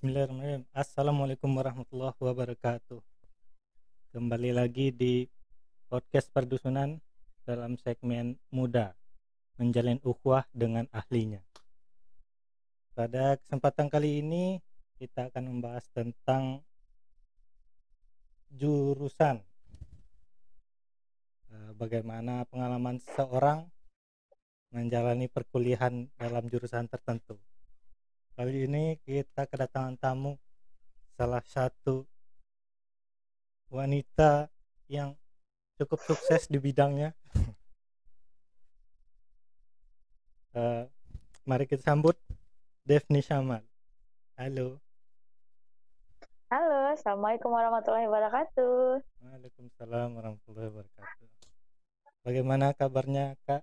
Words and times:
Bismillahirrahmanirrahim. 0.00 0.64
Assalamualaikum 0.72 1.50
warahmatullahi 1.60 2.16
wabarakatuh. 2.16 3.04
Kembali 4.16 4.48
lagi 4.56 4.96
di 4.96 5.28
podcast 5.92 6.32
perdusunan 6.32 6.96
dalam 7.44 7.76
segmen 7.76 8.40
muda 8.48 8.96
menjalin 9.60 10.00
ukhuwah 10.00 10.48
dengan 10.56 10.88
ahlinya. 10.88 11.44
Pada 12.96 13.36
kesempatan 13.44 13.92
kali 13.92 14.24
ini 14.24 14.56
kita 14.96 15.28
akan 15.28 15.52
membahas 15.52 15.84
tentang 15.92 16.64
jurusan. 18.56 19.44
Eh, 21.52 21.72
Bagaimana 21.76 22.48
pengalaman 22.48 23.04
seseorang 23.04 23.68
menjalani 24.72 25.28
perkuliahan 25.28 26.08
dalam 26.16 26.48
jurusan 26.48 26.88
tertentu. 26.88 27.36
Kali 28.34 28.66
ini 28.66 28.96
kita 29.02 29.46
kedatangan 29.46 29.98
tamu 30.00 30.38
salah 31.18 31.42
satu 31.44 32.06
wanita 33.70 34.50
yang 34.90 35.14
cukup 35.78 36.00
sukses 36.04 36.50
di 36.50 36.58
bidangnya. 36.58 37.14
Eh, 40.50 40.82
mari 41.46 41.62
kita 41.62 41.94
sambut 41.94 42.18
Devni 42.82 43.22
Shamal. 43.22 43.62
Halo. 44.34 44.82
Halo, 46.50 46.90
Assalamualaikum 46.90 47.54
warahmatullahi 47.54 48.10
wabarakatuh. 48.10 48.98
Waalaikumsalam 49.22 50.10
warahmatullahi 50.10 50.74
wabarakatuh. 50.74 51.26
Bagaimana 52.26 52.74
kabarnya 52.74 53.38
Kak? 53.46 53.62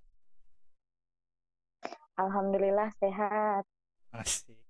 Alhamdulillah 2.16 2.88
sehat. 3.04 3.68
Asik. 4.18 4.58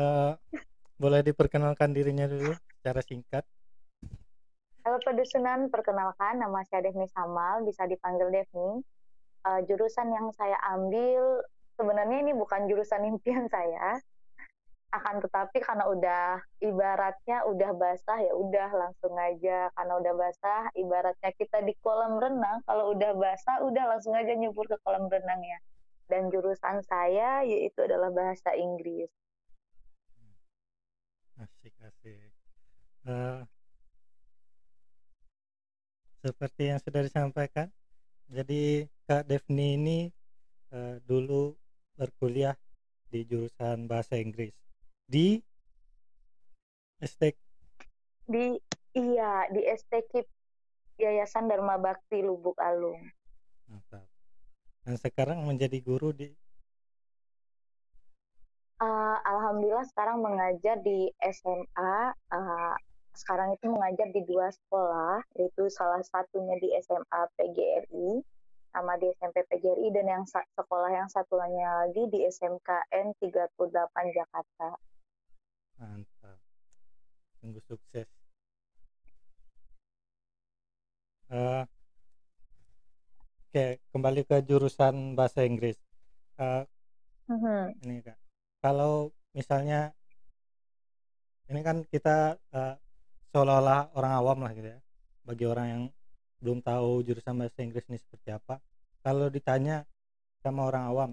Eh, 0.00 0.32
boleh 0.96 1.20
diperkenalkan 1.20 1.92
dirinya 1.92 2.24
dulu 2.24 2.56
secara 2.78 3.04
singkat? 3.04 3.44
Halo 4.80 4.96
Pedusunan, 5.04 5.68
perkenalkan 5.68 6.40
nama 6.40 6.64
saya 6.64 6.88
Devni 6.88 7.04
Samal, 7.10 7.68
bisa 7.68 7.84
dipanggil 7.84 8.32
Devni. 8.32 8.80
Eh, 9.44 9.60
jurusan 9.68 10.08
yang 10.08 10.32
saya 10.32 10.56
ambil, 10.72 11.44
sebenarnya 11.76 12.24
ini 12.24 12.32
bukan 12.32 12.64
jurusan 12.70 13.04
impian 13.12 13.44
saya, 13.52 14.00
akan 14.90 15.22
tetapi 15.22 15.62
karena 15.62 15.84
udah 15.86 16.42
ibaratnya 16.58 17.46
udah 17.46 17.70
basah 17.78 18.18
ya 18.26 18.34
udah 18.34 18.70
langsung 18.74 19.14
aja 19.14 19.70
karena 19.78 19.94
udah 20.02 20.14
basah 20.18 20.66
ibaratnya 20.74 21.30
kita 21.38 21.62
di 21.62 21.78
kolam 21.78 22.18
renang 22.18 22.58
kalau 22.66 22.90
udah 22.90 23.14
basah 23.14 23.62
udah 23.62 23.84
langsung 23.86 24.18
aja 24.18 24.34
nyebur 24.34 24.66
ke 24.66 24.74
kolam 24.82 25.06
renang 25.06 25.38
ya 25.46 25.58
dan 26.10 26.26
jurusan 26.28 26.82
saya 26.82 27.46
yaitu 27.46 27.86
adalah 27.86 28.10
bahasa 28.10 28.50
Inggris 28.58 29.08
Asik 31.40 31.72
asik. 31.80 32.32
Eh, 33.08 33.42
seperti 36.20 36.68
yang 36.68 36.76
sudah 36.84 37.00
disampaikan, 37.00 37.72
jadi 38.28 38.84
Kak 39.08 39.24
Devni 39.24 39.80
ini 39.80 39.98
eh, 40.68 41.00
dulu 41.08 41.56
berkuliah 41.96 42.52
di 43.08 43.24
jurusan 43.24 43.88
bahasa 43.88 44.20
Inggris 44.20 44.52
di 45.08 45.40
STEK 47.00 47.40
di 48.28 48.60
iya 48.92 49.48
di 49.48 49.64
STKIP 49.64 50.28
Yayasan 51.00 51.48
Dharma 51.48 51.80
Bakti 51.80 52.20
Lubuk 52.20 52.60
Alung. 52.60 53.00
Mantap. 53.64 54.09
Dan 54.86 54.94
sekarang 54.96 55.44
menjadi 55.44 55.78
guru 55.80 56.12
di 56.14 56.30
Uh, 58.80 59.20
Alhamdulillah 59.28 59.84
sekarang 59.92 60.24
mengajar 60.24 60.80
di 60.80 61.12
SMA. 61.20 62.16
Uh, 62.32 62.72
sekarang 63.12 63.52
itu 63.52 63.68
mengajar 63.68 64.08
di 64.08 64.24
dua 64.24 64.48
sekolah, 64.48 65.20
yaitu 65.36 65.68
salah 65.68 66.00
satunya 66.00 66.56
di 66.56 66.72
SMA 66.80 67.20
PGRI 67.36 68.24
sama 68.70 68.96
di 68.96 69.10
SMP 69.18 69.44
PGRI 69.50 69.92
dan 69.92 70.06
yang 70.06 70.24
sekolah 70.30 70.90
yang 70.94 71.12
satunya 71.12 71.84
lagi 71.84 72.08
di 72.08 72.24
SMKN 72.24 73.12
38 73.18 74.16
Jakarta. 74.16 74.68
mantap. 75.80 76.38
Sungguh 77.40 77.64
sukses. 77.68 78.08
Eh, 81.30 81.64
Oke, 83.50 83.82
kembali 83.90 84.22
ke 84.30 84.46
jurusan 84.46 85.18
bahasa 85.18 85.42
Inggris. 85.42 85.74
Eh, 86.38 86.62
Mhm. 87.26 87.74
ini 87.82 87.98
kak 88.06 88.14
kalau 88.62 89.10
misalnya 89.34 89.90
ini 91.50 91.58
kan 91.66 91.82
kita 91.82 92.38
eh, 92.54 92.74
seolah-olah 93.34 93.90
orang 93.98 94.12
awam 94.22 94.38
lah 94.46 94.54
gitu 94.54 94.70
ya 94.70 94.78
bagi 95.26 95.44
orang 95.50 95.66
yang 95.66 95.82
belum 96.38 96.62
tahu 96.62 97.02
jurusan 97.02 97.34
bahasa 97.42 97.58
Inggris 97.66 97.90
ini 97.90 97.98
seperti 97.98 98.30
apa 98.38 98.62
kalau 99.02 99.26
ditanya 99.26 99.82
sama 100.46 100.70
orang 100.70 100.84
awam 100.86 101.10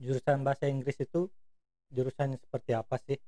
jurusan 0.00 0.40
bahasa 0.40 0.72
Inggris 0.72 0.96
itu 1.04 1.28
jurusan 1.92 2.40
seperti 2.40 2.72
apa 2.72 2.96
sih 2.96 3.20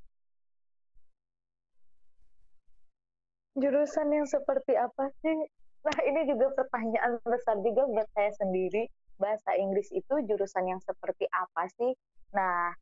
Jurusan 3.54 4.10
yang 4.10 4.26
seperti 4.26 4.74
apa 4.74 5.14
sih? 5.22 5.38
Nah, 5.84 5.98
ini 6.00 6.24
juga 6.24 6.48
pertanyaan 6.56 7.20
besar 7.28 7.60
juga 7.60 7.84
buat 7.84 8.08
saya 8.16 8.32
sendiri. 8.40 8.88
Bahasa 9.20 9.52
Inggris 9.54 9.92
itu 9.92 10.14
jurusan 10.24 10.64
yang 10.64 10.80
seperti 10.80 11.28
apa 11.28 11.68
sih? 11.76 11.92
Nah, 12.32 12.72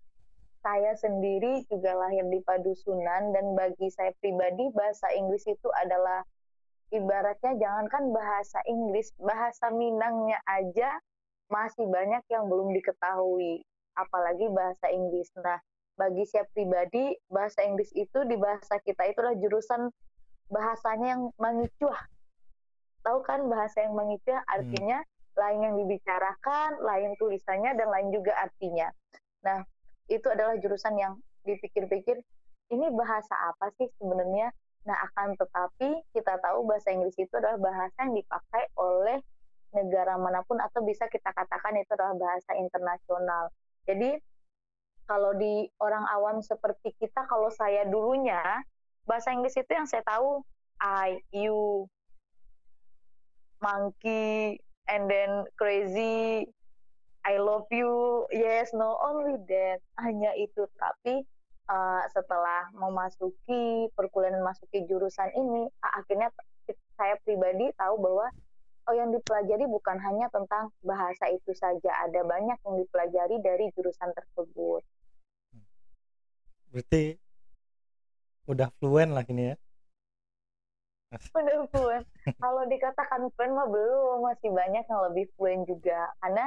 saya 0.62 0.94
sendiri 0.94 1.66
juga 1.66 1.98
lahir 1.98 2.22
di 2.30 2.38
padusunan 2.46 3.34
dan 3.34 3.58
bagi 3.58 3.90
saya 3.90 4.14
pribadi 4.22 4.70
bahasa 4.70 5.10
Inggris 5.18 5.42
itu 5.50 5.68
adalah 5.82 6.22
ibaratnya 6.94 7.58
jangankan 7.58 8.14
bahasa 8.14 8.62
Inggris, 8.70 9.10
bahasa 9.18 9.74
Minangnya 9.74 10.38
aja 10.46 11.02
masih 11.50 11.90
banyak 11.90 12.22
yang 12.30 12.46
belum 12.46 12.70
diketahui, 12.70 13.66
apalagi 13.98 14.46
bahasa 14.54 14.86
Inggris. 14.94 15.28
Nah, 15.42 15.58
bagi 15.98 16.22
saya 16.30 16.46
pribadi, 16.54 17.18
bahasa 17.28 17.66
Inggris 17.66 17.90
itu 17.98 18.22
di 18.30 18.38
bahasa 18.38 18.78
kita 18.86 19.10
itu 19.10 19.18
adalah 19.20 19.36
jurusan 19.36 19.90
bahasanya 20.48 21.18
yang 21.18 21.22
mengicuah. 21.36 22.11
Tahu 23.02 23.18
kan 23.26 23.46
bahasa 23.50 23.82
yang 23.82 23.94
mengicuah 23.98 24.42
artinya 24.46 25.02
lain 25.32 25.60
yang 25.64 25.74
dibicarakan, 25.80 26.80
lain 26.84 27.16
tulisannya, 27.16 27.72
dan 27.76 27.88
lain 27.88 28.08
juga 28.12 28.36
artinya. 28.36 28.88
Nah, 29.42 29.64
itu 30.12 30.26
adalah 30.28 30.54
jurusan 30.60 30.94
yang 31.00 31.16
dipikir-pikir, 31.42 32.20
ini 32.70 32.86
bahasa 32.92 33.32
apa 33.52 33.72
sih 33.80 33.88
sebenarnya? 33.96 34.52
Nah, 34.84 34.96
akan 35.10 35.38
tetapi 35.38 36.04
kita 36.12 36.42
tahu 36.42 36.66
bahasa 36.66 36.90
Inggris 36.90 37.14
itu 37.16 37.32
adalah 37.38 37.58
bahasa 37.58 37.96
yang 38.02 38.18
dipakai 38.18 38.64
oleh 38.76 39.18
negara 39.72 40.20
mana 40.20 40.44
pun 40.44 40.60
atau 40.60 40.84
bisa 40.84 41.08
kita 41.08 41.32
katakan 41.32 41.80
itu 41.80 41.90
adalah 41.96 42.14
bahasa 42.18 42.52
internasional. 42.58 43.48
Jadi, 43.88 44.20
kalau 45.08 45.34
di 45.34 45.66
orang 45.80 46.04
awam 46.12 46.44
seperti 46.44 46.94
kita, 47.00 47.24
kalau 47.26 47.48
saya 47.50 47.88
dulunya, 47.88 48.40
bahasa 49.08 49.32
Inggris 49.32 49.56
itu 49.56 49.70
yang 49.70 49.88
saya 49.88 50.04
tahu 50.06 50.44
I, 50.82 51.18
you, 51.30 51.86
monkey, 53.62 54.58
and 54.90 55.06
then 55.06 55.46
crazy, 55.56 56.50
I 57.22 57.38
love 57.38 57.70
you, 57.70 58.26
yes, 58.34 58.74
no, 58.74 58.98
only 58.98 59.38
that, 59.46 59.78
hanya 60.02 60.34
itu. 60.34 60.66
Tapi 60.76 61.22
uh, 61.70 62.02
setelah 62.10 62.68
memasuki 62.74 63.86
perkuliahan 63.94 64.42
memasuki 64.42 64.82
jurusan 64.90 65.30
ini, 65.38 65.70
akhirnya 65.80 66.34
saya 66.98 67.14
pribadi 67.22 67.70
tahu 67.78 68.02
bahwa 68.02 68.26
oh 68.90 68.94
yang 68.98 69.14
dipelajari 69.14 69.62
bukan 69.70 70.02
hanya 70.02 70.26
tentang 70.34 70.74
bahasa 70.82 71.30
itu 71.30 71.54
saja, 71.54 71.90
ada 72.02 72.26
banyak 72.26 72.58
yang 72.66 72.76
dipelajari 72.82 73.38
dari 73.38 73.70
jurusan 73.78 74.10
tersebut. 74.10 74.82
berarti 76.72 77.20
udah 78.48 78.72
fluent 78.80 79.12
lah 79.12 79.28
ini 79.28 79.52
ya 79.52 79.56
Udah 81.12 81.68
fluent. 81.68 82.04
Kalau 82.40 82.62
dikatakan 82.64 83.28
fluent 83.36 83.52
mah 83.52 83.68
belum, 83.68 84.24
masih 84.24 84.50
banyak 84.52 84.84
yang 84.88 85.02
lebih 85.12 85.28
fluent 85.36 85.68
juga. 85.68 86.08
Karena 86.24 86.46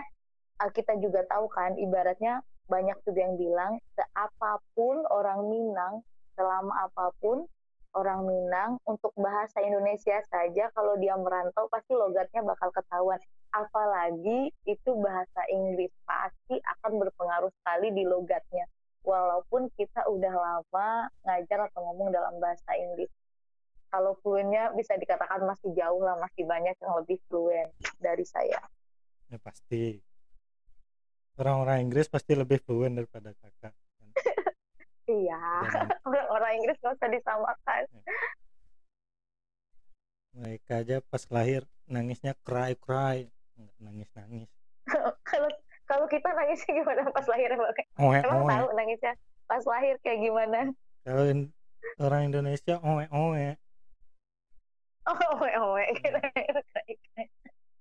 uh, 0.62 0.71
kita 0.73 0.97
juga 0.97 1.21
tahu 1.29 1.45
kan, 1.53 1.77
ibaratnya 1.77 2.41
banyak 2.65 2.97
juga 3.06 3.19
yang 3.29 3.38
bilang, 3.38 3.77
seapapun 3.94 5.06
orang 5.13 5.45
Minang, 5.45 6.01
selama 6.33 6.89
apa 6.89 7.13
pun 7.21 7.45
orang 7.94 8.25
Minang, 8.25 8.81
untuk 8.89 9.13
bahasa 9.15 9.62
Indonesia 9.62 10.17
saja, 10.33 10.73
kalau 10.73 10.97
dia 10.97 11.13
merantau, 11.13 11.69
pasti 11.69 11.94
logatnya 11.94 12.41
bakal 12.41 12.73
ketahuan. 12.73 13.21
Apalagi 13.53 14.51
itu 14.65 14.91
bahasa 15.00 15.41
Inggris, 15.53 15.94
pasti 16.03 16.57
akan 16.59 17.00
berpengaruh 17.06 17.53
sekali 17.61 17.94
di 17.94 18.03
logatnya. 18.03 18.65
Walaupun 19.06 19.69
kita 19.77 20.01
udah 20.09 20.33
lama 20.33 20.89
ngajar 21.29 21.69
atau 21.69 21.85
ngomong 21.85 22.09
dalam 22.09 22.41
bahasa 22.41 22.73
Inggris 22.73 23.07
kalau 23.89 24.17
fluentnya 24.19 24.71
bisa 24.73 24.93
dikatakan 24.95 25.43
masih 25.43 25.71
jauh 25.73 26.01
lah, 26.01 26.17
masih 26.19 26.43
banyak 26.43 26.75
yang 26.75 26.93
lebih 26.99 27.17
fluent 27.27 27.69
dari 27.97 28.25
saya. 28.25 28.59
ya 29.25 29.41
pasti 29.41 29.97
orang-orang 31.35 31.89
Inggris 31.89 32.05
pasti 32.05 32.37
lebih 32.37 32.61
fluent 32.61 32.93
daripada 32.95 33.33
kakak 33.33 33.73
Iya, 35.05 35.37
orang-orang 36.01 36.51
Inggris 36.61 36.77
nggak 36.81 36.97
usah 36.97 37.09
disamakan. 37.09 37.83
Mereka 40.35 40.83
aja 40.83 40.97
pas 41.05 41.23
lahir 41.29 41.61
nangisnya 41.85 42.33
cry 42.41 42.73
cry, 42.75 43.29
nggak 43.55 43.77
nangis 43.79 44.09
nangis. 44.17 44.49
Kalau 45.29 45.49
kalau 45.85 46.05
kita 46.09 46.25
nangisnya 46.33 46.81
gimana 46.81 47.05
pas 47.13 47.25
lahir 47.29 47.53
Bang? 47.53 47.69
Oe 48.01 48.17
Emang 48.17 48.41
oe. 48.41 48.49
tahu 48.49 48.65
nangisnya 48.73 49.13
pas 49.45 49.61
lahir 49.69 49.95
kayak 50.01 50.17
gimana? 50.25 50.59
Kalau 51.05 51.23
in- 51.29 51.53
orang 52.01 52.33
Indonesia 52.33 52.81
oe 52.81 53.05
oe. 53.05 53.53
Oh, 55.06 55.13
oe 55.38 55.52
oe. 55.54 55.86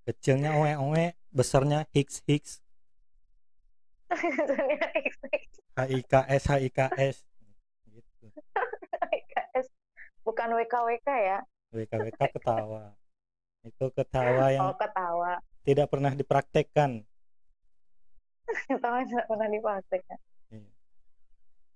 Kecilnya 0.05 0.53
oe 0.55 0.73
oe, 0.76 1.05
besarnya 1.31 1.88
hiks 1.91 2.21
hiks. 2.25 2.61
Sebenarnya 4.12 4.76
H 5.75 5.81
I 5.91 6.00
K 6.05 6.12
S 6.29 6.44
H 6.47 6.53
I 6.61 6.69
K 6.69 6.79
S. 6.94 7.17
Gitu. 7.88 8.26
XS. 9.11 9.67
Bukan 10.23 10.53
WKWK 10.53 11.09
ya? 11.09 11.38
WK 11.73 11.93
WK 12.05 12.21
ketawa. 12.31 12.93
Itu 13.65 13.88
ketawa 13.91 14.53
yang 14.53 14.71
Oh, 14.71 14.76
ketawa. 14.76 15.41
tidak 15.65 15.88
pernah 15.88 16.12
dipraktekkan. 16.12 17.00
Ketawa 18.69 19.00
tidak 19.03 19.25
pernah 19.25 19.49
dipraktekkan. 19.49 20.19
Iya. 20.53 20.71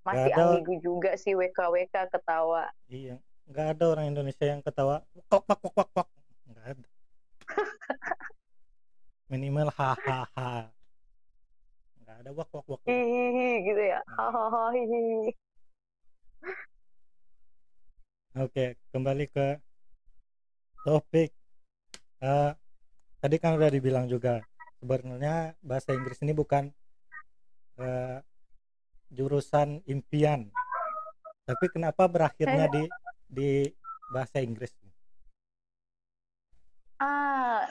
Masih 0.05 0.31
ada- 0.31 0.45
ambigu 0.53 0.75
juga 0.79 1.17
sih 1.17 1.33
WKWK 1.33 2.13
ketawa. 2.13 2.69
Iya, 2.87 3.17
nggak 3.49 3.67
ada 3.77 3.85
orang 3.89 4.13
Indonesia 4.13 4.45
yang 4.45 4.61
ketawa 4.61 5.01
kok 5.33 5.43
kok 5.49 5.57
kok 5.57 5.73
kok 5.73 5.89
kok 5.97 6.09
nggak 6.53 6.67
ada. 6.77 6.89
Minimal 9.33 9.69
hahaha. 9.73 10.69
Nggak 12.05 12.17
ada 12.21 12.31
wak 12.37 12.49
wak 12.53 12.67
wak. 12.69 12.81
Hihihi 12.85 13.49
gitu 13.65 13.83
ya. 13.89 14.01
Hahaha 14.17 14.73
hihihi. 14.77 15.33
Oke, 18.39 18.77
kembali 18.93 19.25
ke 19.33 19.59
topik. 20.85 21.33
Eh, 22.21 22.53
tadi 23.19 23.37
kan 23.41 23.57
udah 23.57 23.71
dibilang 23.73 24.07
juga 24.07 24.45
sebenarnya 24.79 25.57
bahasa 25.65 25.97
Inggris 25.97 26.21
ini 26.23 26.37
bukan 26.37 26.71
eh, 27.81 28.19
jurusan 29.09 29.81
impian, 29.89 30.53
tapi 31.49 31.67
kenapa 31.73 32.05
berakhirnya 32.05 32.69
di 32.69 32.85
di 33.29 33.69
bahasa 34.11 34.41
Inggris? 34.41 34.73
Ah, 36.99 37.63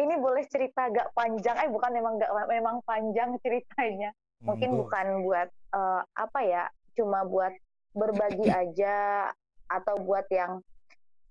ini 0.00 0.14
boleh 0.18 0.42
cerita 0.50 0.90
agak 0.90 1.14
panjang. 1.14 1.54
Eh 1.62 1.70
bukan 1.70 1.90
memang 1.94 2.18
nggak 2.18 2.32
memang 2.50 2.76
panjang 2.82 3.38
ceritanya. 3.44 4.10
Mungkin 4.42 4.74
Monggo. 4.74 4.82
bukan 4.86 5.06
buat 5.22 5.48
eh, 5.50 6.02
apa 6.18 6.40
ya, 6.42 6.64
cuma 6.98 7.22
buat 7.22 7.52
berbagi 7.94 8.48
aja 8.66 9.28
atau 9.68 9.94
buat 10.02 10.26
yang 10.32 10.58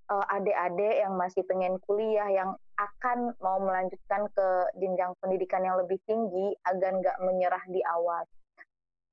eh, 0.08 0.26
adik-adik 0.40 0.96
yang 1.04 1.14
masih 1.20 1.44
pengen 1.44 1.76
kuliah 1.84 2.30
yang 2.32 2.56
akan 2.78 3.34
mau 3.42 3.58
melanjutkan 3.58 4.30
ke 4.32 4.48
jenjang 4.78 5.12
pendidikan 5.20 5.66
yang 5.66 5.76
lebih 5.82 5.98
tinggi 6.06 6.54
agar 6.64 6.96
nggak 6.96 7.18
menyerah 7.26 7.64
di 7.68 7.82
awal. 7.84 8.24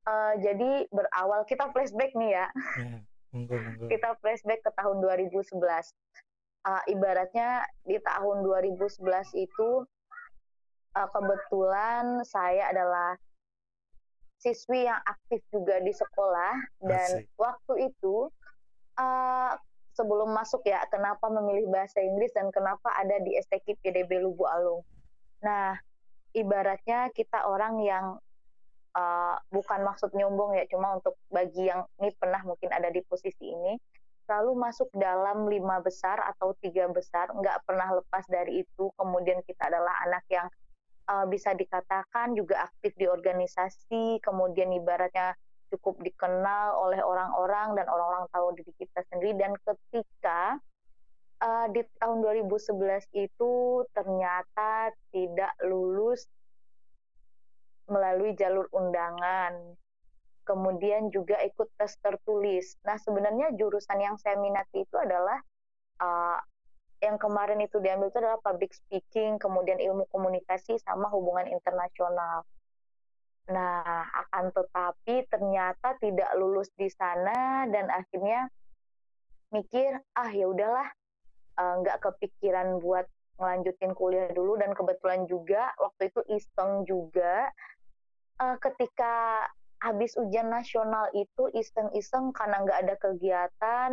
Eh, 0.04 0.34
jadi 0.44 0.84
berawal 0.92 1.48
kita 1.48 1.72
flashback 1.72 2.12
nih 2.12 2.36
ya 2.36 2.46
Ya, 2.76 3.00
monggo 3.34 3.58
monggo. 3.58 3.84
kita 3.90 4.14
flashback 4.22 4.62
ke 4.62 4.70
tahun 4.78 5.02
2011. 5.02 5.58
Uh, 6.64 6.80
ibaratnya 6.88 7.60
di 7.84 8.00
tahun 8.00 8.40
2011 8.40 8.96
itu 9.36 9.84
uh, 10.96 11.08
kebetulan 11.12 12.24
saya 12.24 12.72
adalah 12.72 13.20
siswi 14.40 14.88
yang 14.88 15.00
aktif 15.04 15.44
juga 15.52 15.80
di 15.84 15.92
sekolah 15.92 16.54
dan 16.84 17.10
Asik. 17.20 17.28
waktu 17.36 17.92
itu 17.92 18.32
uh, 18.96 19.52
sebelum 19.94 20.32
masuk 20.34 20.64
ya 20.66 20.82
kenapa 20.90 21.30
memilih 21.30 21.70
bahasa 21.70 22.02
Inggris 22.02 22.32
dan 22.34 22.50
kenapa 22.50 22.92
ada 22.96 23.20
di 23.22 23.36
STK 23.38 23.78
PDB 23.80 24.20
Lubu 24.20 24.44
Alung. 24.44 24.82
Nah, 25.44 25.78
ibaratnya 26.34 27.08
kita 27.14 27.46
orang 27.46 27.78
yang 27.80 28.18
uh, 28.94 29.36
bukan 29.50 29.80
maksud 29.82 30.14
nyombong 30.14 30.56
ya, 30.56 30.64
cuma 30.70 30.96
untuk 30.96 31.18
bagi 31.28 31.68
yang 31.68 31.84
ini 32.00 32.14
pernah 32.16 32.40
mungkin 32.46 32.70
ada 32.70 32.88
di 32.88 33.02
posisi 33.04 33.50
ini, 33.50 33.74
selalu 34.24 34.56
masuk 34.56 34.88
dalam 34.96 35.50
lima 35.50 35.82
besar 35.84 36.16
atau 36.34 36.56
tiga 36.62 36.88
besar, 36.88 37.28
nggak 37.34 37.66
pernah 37.68 37.92
lepas 37.92 38.24
dari 38.30 38.64
itu. 38.64 38.88
Kemudian 38.96 39.44
kita 39.44 39.68
adalah 39.68 39.92
anak 40.08 40.24
yang 40.32 40.46
uh, 41.10 41.26
bisa 41.28 41.52
dikatakan 41.52 42.32
juga 42.32 42.64
aktif 42.64 42.96
di 42.96 43.04
organisasi, 43.04 44.22
kemudian 44.24 44.72
ibaratnya 44.72 45.36
cukup 45.74 45.98
dikenal 46.06 46.78
oleh 46.78 47.02
orang-orang 47.02 47.74
dan 47.74 47.86
orang-orang 47.90 48.24
tahu 48.30 48.54
diri 48.56 48.72
kita 48.78 49.00
sendiri. 49.10 49.34
Dan 49.36 49.52
ketika 49.60 50.56
uh, 51.42 51.66
di 51.68 51.82
tahun 52.00 52.22
2011 52.22 53.10
itu 53.12 53.52
ternyata 53.92 54.94
tidak 55.12 55.52
lulus 55.66 56.24
melalui 57.88 58.32
jalur 58.36 58.68
undangan. 58.72 59.76
Kemudian 60.44 61.08
juga 61.08 61.40
ikut 61.40 61.72
tes 61.80 61.96
tertulis. 62.04 62.76
Nah, 62.84 63.00
sebenarnya 63.00 63.56
jurusan 63.56 63.96
yang 63.96 64.16
saya 64.20 64.36
minati 64.36 64.84
itu 64.84 64.96
adalah 65.00 65.40
uh, 66.04 66.36
yang 67.00 67.16
kemarin 67.16 67.60
itu 67.64 67.80
diambil 67.80 68.12
itu 68.12 68.20
adalah 68.20 68.40
public 68.44 68.72
speaking, 68.72 69.40
kemudian 69.40 69.80
ilmu 69.80 70.04
komunikasi 70.12 70.76
sama 70.84 71.08
hubungan 71.12 71.48
internasional. 71.48 72.44
Nah, 73.48 74.08
akan 74.08 74.52
tetapi 74.52 75.28
ternyata 75.28 75.96
tidak 76.00 76.30
lulus 76.36 76.72
di 76.76 76.88
sana 76.88 77.68
dan 77.68 77.92
akhirnya 77.92 78.48
mikir, 79.52 80.00
ah 80.16 80.32
ya 80.32 80.48
udahlah, 80.48 80.88
uh, 81.60 81.74
nggak 81.84 82.00
kepikiran 82.04 82.80
buat 82.80 83.04
ngelanjutin 83.36 83.92
kuliah 83.98 84.30
dulu 84.30 84.54
dan 84.56 84.72
kebetulan 84.72 85.26
juga 85.26 85.74
waktu 85.82 86.08
itu 86.08 86.20
iseng 86.30 86.86
juga 86.86 87.50
uh, 88.40 88.56
ketika 88.62 89.46
habis 89.84 90.16
ujian 90.16 90.48
nasional 90.48 91.12
itu 91.12 91.52
iseng-iseng 91.52 92.32
karena 92.32 92.64
nggak 92.64 92.78
ada 92.88 92.94
kegiatan 92.96 93.90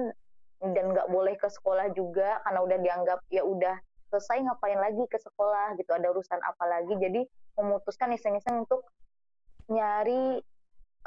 dan 0.62 0.86
nggak 0.93 1.10
boleh 1.10 1.36
ke 1.36 1.50
sekolah 1.51 1.91
juga 1.91 2.39
karena 2.45 2.60
udah 2.63 2.77
dianggap 2.79 3.19
ya 3.33 3.43
udah 3.43 3.75
selesai 4.07 4.43
ngapain 4.43 4.79
lagi 4.79 5.03
ke 5.07 5.17
sekolah 5.19 5.75
gitu 5.79 5.91
ada 5.91 6.12
urusan 6.12 6.39
apa 6.43 6.63
lagi. 6.67 6.93
Jadi 7.00 7.21
memutuskan 7.60 8.12
iseng-iseng 8.15 8.67
untuk 8.67 8.88
nyari 9.71 10.39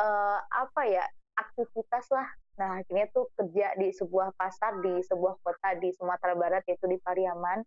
uh, 0.00 0.38
apa 0.40 0.82
ya 0.88 1.04
aktivitas 1.36 2.08
lah. 2.12 2.28
Nah 2.60 2.80
akhirnya 2.80 3.08
tuh 3.12 3.28
kerja 3.36 3.76
di 3.76 3.92
sebuah 3.92 4.32
pasar 4.40 4.80
di 4.80 5.00
sebuah 5.04 5.36
kota 5.44 5.76
di 5.78 5.92
Sumatera 5.92 6.34
Barat 6.34 6.62
yaitu 6.66 6.88
di 6.88 6.98
Pariaman. 7.00 7.62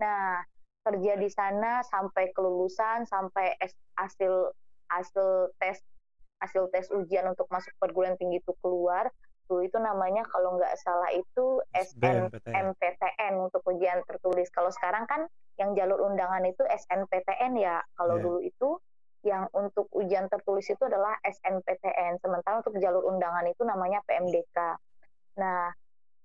Nah 0.00 0.42
kerja 0.88 1.20
di 1.20 1.28
sana 1.28 1.84
sampai 1.84 2.32
kelulusan 2.32 3.04
sampai 3.04 3.60
hasil 3.98 4.56
hasil 4.88 5.52
tes 5.60 5.80
hasil 6.38 6.70
tes 6.70 6.86
ujian 6.94 7.26
untuk 7.28 7.50
masuk 7.50 7.72
perguruan 7.82 8.14
tinggi 8.16 8.38
itu 8.38 8.54
keluar 8.62 9.10
dulu 9.48 9.64
itu 9.64 9.80
namanya 9.80 10.28
kalau 10.28 10.60
nggak 10.60 10.76
salah 10.76 11.08
itu 11.16 11.64
SNMPTN 11.72 13.32
untuk 13.40 13.64
ujian 13.64 14.04
tertulis. 14.04 14.52
Kalau 14.52 14.68
sekarang 14.68 15.08
kan 15.08 15.24
yang 15.56 15.72
jalur 15.72 16.04
undangan 16.04 16.44
itu 16.44 16.60
SNPTN 16.68 17.56
ya. 17.56 17.80
Kalau 17.96 18.20
Yeah. 18.20 18.24
dulu 18.28 18.40
itu 18.44 18.68
yang 19.26 19.50
untuk 19.50 19.90
ujian 19.90 20.30
tertulis 20.30 20.68
itu 20.70 20.78
adalah 20.86 21.18
SNPTN 21.26 22.22
sementara 22.22 22.62
untuk 22.62 22.78
jalur 22.78 23.02
undangan 23.10 23.42
itu 23.50 23.66
namanya 23.66 23.98
PMDK 24.06 24.78
nah 25.38 25.74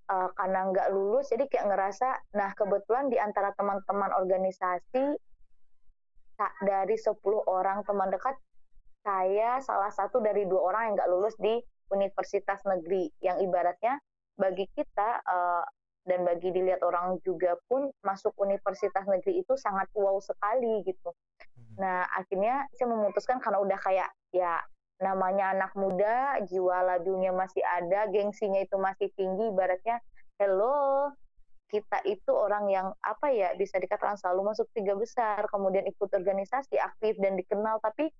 eh, 0.09 0.29
karena 0.37 0.59
nggak 0.69 0.87
lulus 0.93 1.33
jadi 1.33 1.49
kayak 1.49 1.73
ngerasa 1.73 2.07
nah 2.37 2.53
kebetulan 2.53 3.09
di 3.09 3.17
antara 3.17 3.49
teman-teman 3.57 4.13
organisasi 4.13 5.05
tak 6.37 6.53
dari 6.65 6.97
10 6.97 7.17
orang 7.49 7.81
teman 7.85 8.09
dekat 8.13 8.37
saya 9.03 9.59
salah 9.59 9.91
satu 9.91 10.23
dari 10.23 10.47
dua 10.47 10.73
orang 10.73 10.81
yang 10.87 10.93
nggak 10.97 11.11
lulus 11.11 11.35
di 11.37 11.59
universitas 11.91 12.63
negeri 12.63 13.11
yang 13.19 13.37
ibaratnya 13.43 13.99
bagi 14.39 14.65
kita 14.73 15.21
eh, 15.21 15.63
dan 16.03 16.19
bagi 16.27 16.51
dilihat 16.51 16.83
orang 16.83 17.19
juga 17.23 17.55
pun 17.71 17.87
masuk 18.03 18.35
universitas 18.39 19.07
negeri 19.07 19.39
itu 19.39 19.53
sangat 19.55 19.87
wow 19.95 20.19
sekali 20.19 20.83
gitu. 20.83 21.15
Nah 21.79 22.03
akhirnya 22.15 22.67
saya 22.75 22.91
memutuskan 22.91 23.39
karena 23.39 23.59
udah 23.63 23.79
kayak 23.79 24.09
ya 24.35 24.59
namanya 24.99 25.51
anak 25.55 25.71
muda, 25.75 26.39
jiwa 26.47 26.83
labilnya 26.95 27.35
masih 27.35 27.63
ada, 27.63 28.07
gengsinya 28.11 28.63
itu 28.63 28.75
masih 28.79 29.11
tinggi, 29.15 29.51
ibaratnya 29.51 29.99
hello 30.39 31.11
kita 31.73 32.05
itu 32.05 32.29
orang 32.29 32.69
yang 32.69 32.93
apa 33.01 33.33
ya 33.33 33.57
bisa 33.57 33.81
dikatakan 33.81 34.13
selalu 34.13 34.53
masuk 34.53 34.69
tiga 34.77 34.93
besar, 34.93 35.41
kemudian 35.49 35.81
ikut 35.89 36.05
organisasi 36.05 36.77
aktif 36.77 37.17
dan 37.17 37.33
dikenal, 37.33 37.81
tapi 37.81 38.13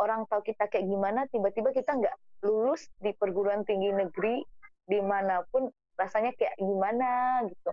orang 0.00 0.24
tahu 0.28 0.40
kita 0.44 0.68
kayak 0.68 0.86
gimana, 0.88 1.28
tiba-tiba 1.28 1.74
kita 1.74 1.96
nggak 1.96 2.16
lulus 2.46 2.88
di 2.98 3.12
perguruan 3.16 3.66
tinggi 3.66 3.92
negeri 3.92 4.42
di 4.88 4.98
mana 5.00 5.44
pun 5.52 5.68
rasanya 5.98 6.32
kayak 6.34 6.56
gimana 6.58 7.42
gitu, 7.46 7.70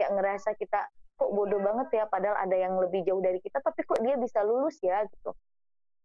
kayak 0.00 0.10
ngerasa 0.16 0.56
kita 0.56 0.88
kok 1.18 1.30
bodoh 1.34 1.58
banget 1.58 2.02
ya, 2.02 2.04
padahal 2.06 2.38
ada 2.38 2.56
yang 2.56 2.78
lebih 2.78 3.02
jauh 3.02 3.20
dari 3.20 3.42
kita, 3.42 3.58
tapi 3.58 3.82
kok 3.82 3.98
dia 4.00 4.14
bisa 4.16 4.40
lulus 4.46 4.78
ya 4.80 5.02
gitu. 5.06 5.34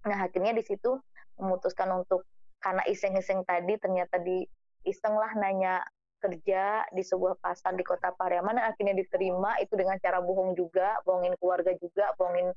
Nah 0.10 0.28
akhirnya 0.28 0.52
di 0.52 0.64
situ 0.66 1.00
memutuskan 1.40 1.90
untuk 1.94 2.28
karena 2.60 2.84
iseng-iseng 2.88 3.44
tadi 3.44 3.76
ternyata 3.76 4.20
di 4.20 4.44
iseng 4.88 5.16
lah 5.16 5.32
nanya 5.36 5.84
kerja 6.24 6.88
di 6.96 7.04
sebuah 7.04 7.36
pasar 7.44 7.76
di 7.76 7.84
kota 7.84 8.16
Pariaman 8.16 8.56
akhirnya 8.56 8.96
diterima 8.96 9.60
itu 9.60 9.76
dengan 9.76 10.00
cara 10.00 10.24
bohong 10.24 10.56
juga 10.56 10.96
bohongin 11.04 11.36
keluarga 11.36 11.76
juga 11.76 12.16
bohongin 12.16 12.56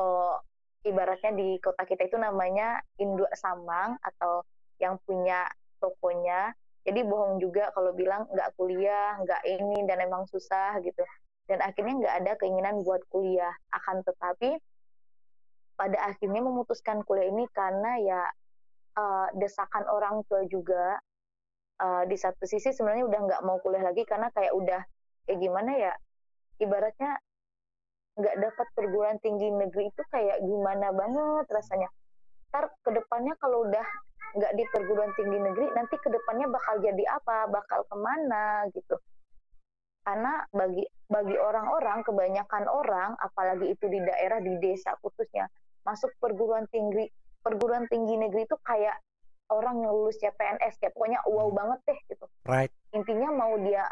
oh, 0.00 0.40
ibaratnya 0.82 1.32
di 1.34 1.58
kota 1.62 1.86
kita 1.86 2.06
itu 2.10 2.18
namanya 2.18 2.82
induk 2.98 3.30
samang 3.38 3.98
atau 4.02 4.42
yang 4.82 4.98
punya 5.06 5.46
tokonya. 5.78 6.54
Jadi 6.82 7.06
bohong 7.06 7.38
juga 7.38 7.70
kalau 7.70 7.94
bilang 7.94 8.26
nggak 8.26 8.58
kuliah 8.58 9.14
nggak 9.22 9.42
ini 9.46 9.86
dan 9.86 10.02
emang 10.02 10.26
susah 10.26 10.82
gitu. 10.82 11.02
Dan 11.46 11.62
akhirnya 11.62 11.94
nggak 12.02 12.16
ada 12.26 12.32
keinginan 12.42 12.82
buat 12.82 13.02
kuliah. 13.10 13.54
Akan 13.70 14.02
tetapi 14.02 14.58
pada 15.78 15.98
akhirnya 16.10 16.42
memutuskan 16.42 17.06
kuliah 17.06 17.30
ini 17.30 17.46
karena 17.54 17.92
ya 18.02 18.22
uh, 18.98 19.28
desakan 19.38 19.86
orang 19.88 20.26
tua 20.26 20.42
juga 20.50 20.98
uh, 21.82 22.02
di 22.06 22.18
satu 22.18 22.44
sisi 22.44 22.74
sebenarnya 22.74 23.06
udah 23.06 23.20
nggak 23.30 23.42
mau 23.46 23.58
kuliah 23.62 23.82
lagi 23.82 24.02
karena 24.06 24.28
kayak 24.34 24.52
udah 24.52 24.82
kayak 25.26 25.38
gimana 25.38 25.72
ya 25.78 25.92
ibaratnya 26.60 27.18
nggak 28.12 28.36
dapat 28.44 28.66
perguruan 28.76 29.16
tinggi 29.24 29.48
negeri 29.48 29.88
itu 29.88 30.02
kayak 30.12 30.38
gimana 30.44 30.92
banget 30.92 31.46
rasanya 31.48 31.88
ntar 32.52 32.68
ke 32.84 32.90
depannya 32.92 33.32
kalau 33.40 33.64
udah 33.64 33.86
nggak 34.36 34.52
di 34.56 34.64
perguruan 34.68 35.12
tinggi 35.16 35.38
negeri 35.40 35.66
nanti 35.72 35.96
ke 35.96 36.08
depannya 36.12 36.48
bakal 36.48 36.76
jadi 36.80 37.04
apa 37.08 37.48
bakal 37.48 37.80
ke 37.88 37.96
mana 37.96 38.68
gitu 38.72 38.96
karena 40.02 40.44
bagi 40.52 40.84
bagi 41.08 41.36
orang-orang 41.38 42.04
kebanyakan 42.04 42.64
orang 42.68 43.16
apalagi 43.22 43.72
itu 43.72 43.84
di 43.88 44.00
daerah 44.02 44.42
di 44.42 44.60
desa 44.60 44.92
khususnya 45.00 45.48
masuk 45.86 46.10
perguruan 46.20 46.68
tinggi 46.68 47.08
perguruan 47.40 47.88
tinggi 47.88 48.18
negeri 48.18 48.44
itu 48.44 48.56
kayak 48.66 48.98
orang 49.52 49.84
yang 49.84 49.92
lulus 49.92 50.16
CPNS 50.18 50.80
kayak 50.80 50.92
pokoknya 50.96 51.20
wow 51.28 51.48
hmm. 51.52 51.56
banget 51.56 51.78
deh 51.84 51.98
gitu. 52.08 52.26
Right. 52.48 52.72
Intinya 52.96 53.28
mau 53.36 53.54
dia 53.60 53.84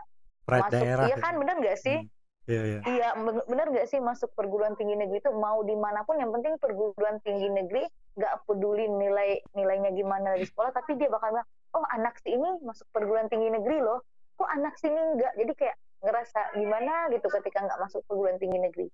right 0.49 0.65
masuk 0.67 0.81
daerah, 0.81 1.05
iya 1.07 1.17
kan 1.21 1.35
bener 1.37 1.57
gak 1.61 1.79
sih? 1.79 1.99
Hmm. 2.00 2.20
Iya, 2.50 2.62
iya. 2.66 2.80
Iya, 2.83 3.09
bener 3.47 3.66
gak 3.71 3.87
sih 3.87 4.02
masuk 4.02 4.35
perguruan 4.35 4.75
tinggi 4.75 4.99
negeri 4.99 5.23
itu? 5.23 5.30
Mau 5.30 5.62
di 5.62 5.78
mana 5.78 6.02
pun 6.02 6.19
yang 6.19 6.35
penting 6.35 6.59
perguruan 6.59 7.23
tinggi 7.23 7.47
negeri 7.47 7.87
gak 8.19 8.42
peduli 8.50 8.90
nilai 8.90 9.38
nilainya 9.54 9.95
gimana 9.95 10.35
di 10.35 10.42
sekolah 10.42 10.75
tapi 10.75 10.99
dia 10.99 11.07
bakal 11.07 11.30
bilang 11.30 11.49
oh 11.78 11.87
anak 11.95 12.19
si 12.19 12.35
ini 12.35 12.59
masuk 12.66 12.90
perguruan 12.90 13.30
tinggi 13.30 13.54
negeri 13.54 13.78
loh. 13.78 14.02
Kok 14.35 14.50
anak 14.50 14.75
sini 14.83 14.99
enggak 14.99 15.33
jadi 15.38 15.52
kayak 15.54 15.76
ngerasa 16.02 16.40
gimana 16.59 17.07
gitu 17.14 17.28
ketika 17.30 17.59
nggak 17.62 17.80
masuk 17.87 18.02
perguruan 18.11 18.40
tinggi 18.42 18.59
negeri. 18.59 18.90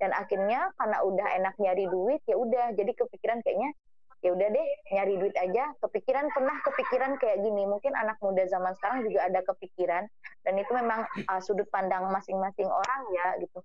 Dan 0.00 0.16
akhirnya 0.16 0.72
karena 0.80 0.98
udah 1.04 1.26
enak 1.36 1.54
nyari 1.60 1.84
duit 1.84 2.24
ya 2.24 2.40
udah. 2.40 2.72
Jadi 2.72 2.96
kepikiran 2.96 3.44
kayaknya 3.44 3.76
ya 4.24 4.32
udah 4.32 4.48
deh 4.48 4.68
nyari 4.96 5.20
duit 5.20 5.36
aja. 5.36 5.76
Kepikiran 5.84 6.32
pernah 6.32 6.56
kepikiran 6.64 7.20
kayak 7.20 7.44
gini. 7.44 7.68
Mungkin 7.68 7.92
anak 7.92 8.16
muda 8.24 8.48
zaman 8.48 8.72
sekarang 8.80 9.04
juga 9.04 9.28
ada 9.28 9.44
kepikiran. 9.44 10.08
Dan 10.40 10.54
itu 10.56 10.72
memang 10.72 11.04
uh, 11.28 11.40
sudut 11.44 11.68
pandang 11.68 12.08
masing-masing 12.08 12.64
orang 12.64 13.00
ya 13.12 13.26
gitu. 13.44 13.60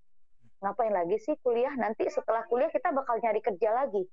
Ngapain 0.59 0.91
lagi 0.91 1.15
sih 1.23 1.39
kuliah? 1.39 1.71
Nanti 1.79 2.11
setelah 2.11 2.43
kuliah 2.51 2.67
kita 2.67 2.91
bakal 2.91 3.23
nyari 3.23 3.39
kerja 3.39 3.71
lagi. 3.71 4.03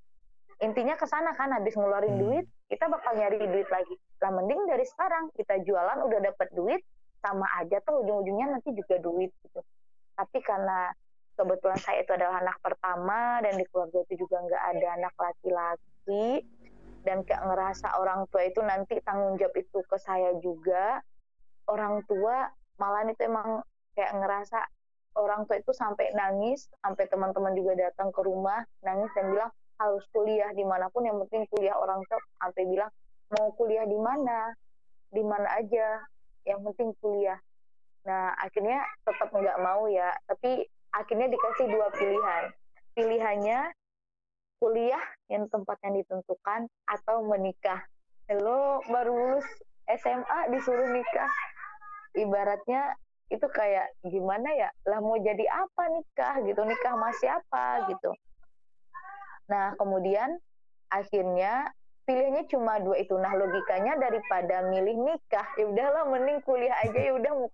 Intinya 0.63 0.95
ke 0.95 1.05
sana 1.11 1.35
kan 1.35 1.51
habis 1.51 1.75
ngeluarin 1.75 2.17
hmm. 2.17 2.23
duit 2.23 2.47
kita 2.71 2.87
bakal 2.87 3.19
nyari 3.19 3.43
duit 3.43 3.67
lagi. 3.67 3.99
Lah 4.23 4.31
mending 4.31 4.71
dari 4.71 4.87
sekarang 4.87 5.35
kita 5.35 5.59
jualan 5.67 5.99
udah 6.07 6.21
dapat 6.31 6.49
duit 6.55 6.81
sama 7.19 7.45
aja 7.59 7.83
tuh 7.83 8.07
ujung-ujungnya 8.07 8.55
nanti 8.55 8.71
juga 8.71 9.03
duit 9.03 9.35
gitu. 9.43 9.61
Tapi 10.15 10.39
karena 10.47 10.95
kebetulan 11.37 11.77
saya 11.83 12.07
itu 12.07 12.15
adalah 12.15 12.41
anak 12.41 12.57
pertama 12.63 13.43
dan 13.45 13.59
di 13.59 13.67
keluarga 13.69 13.99
itu 14.09 14.25
juga 14.25 14.41
nggak 14.41 14.63
ada 14.73 14.89
anak 14.97 15.15
laki-laki 15.19 15.96
lagi 16.07 16.47
dan 17.03 17.27
kayak 17.27 17.43
ngerasa 17.43 17.99
orang 17.99 18.31
tua 18.31 18.47
itu 18.47 18.63
nanti 18.63 19.03
tanggung 19.03 19.35
jawab 19.39 19.55
itu 19.59 19.83
ke 19.83 19.99
saya 19.99 20.39
juga 20.39 21.03
orang 21.67 22.03
tua 22.07 22.47
malah 22.79 23.03
itu 23.11 23.27
emang 23.27 23.63
kayak 23.99 24.15
ngerasa 24.15 24.63
orang 25.19 25.51
tua 25.51 25.59
itu 25.59 25.75
sampai 25.75 26.15
nangis 26.15 26.71
sampai 26.79 27.11
teman-teman 27.11 27.59
juga 27.59 27.75
datang 27.91 28.15
ke 28.15 28.23
rumah 28.23 28.63
nangis 28.87 29.11
dan 29.19 29.35
bilang 29.35 29.51
harus 29.83 30.07
kuliah 30.15 30.51
di 30.55 30.63
mana 30.63 30.87
pun 30.95 31.03
yang 31.03 31.19
penting 31.27 31.43
kuliah 31.51 31.75
orang 31.75 31.99
tua 32.07 32.23
sampai 32.39 32.63
bilang 32.71 32.91
mau 33.35 33.51
kuliah 33.59 33.83
di 33.83 33.99
mana? 33.99 34.55
Di 35.11 35.23
mana 35.27 35.59
aja 35.59 36.07
yang 36.47 36.63
penting 36.63 36.95
kuliah. 37.03 37.39
Nah 38.07 38.31
akhirnya 38.39 38.83
tetap 39.03 39.35
nggak 39.35 39.59
mau 39.59 39.91
ya 39.91 40.15
tapi 40.31 40.71
akhirnya 40.95 41.27
dikasih 41.35 41.67
dua 41.67 41.87
pilihan. 41.99 42.45
Pilihannya 42.95 43.75
kuliah 44.59 45.03
yang 45.29 45.47
tempat 45.53 45.77
yang 45.85 46.01
ditentukan 46.01 46.71
atau 46.89 47.25
menikah. 47.25 47.85
Lo 48.33 48.83
baru 48.91 49.13
lulus 49.15 49.47
SMA 49.87 50.51
disuruh 50.51 50.91
nikah. 50.91 51.31
Ibaratnya 52.17 52.97
itu 53.31 53.47
kayak 53.51 53.93
gimana 54.07 54.49
ya? 54.55 54.69
Lah 54.87 54.99
mau 55.03 55.19
jadi 55.19 55.45
apa 55.51 55.83
nikah 55.93 56.35
gitu? 56.47 56.61
Nikah 56.63 56.93
sama 56.97 57.11
siapa 57.15 57.65
gitu. 57.93 58.11
Nah, 59.47 59.79
kemudian 59.79 60.39
akhirnya 60.91 61.71
pilihannya 62.07 62.47
cuma 62.51 62.79
dua 62.83 62.99
itu. 62.99 63.15
Nah, 63.19 63.35
logikanya 63.35 63.99
daripada 63.99 64.67
milih 64.71 64.97
nikah, 65.07 65.47
ya 65.59 65.67
udahlah 65.67 66.07
mending 66.11 66.43
kuliah 66.43 66.75
aja 66.83 66.99
ya 66.99 67.13
udah 67.15 67.33
mau 67.35 67.51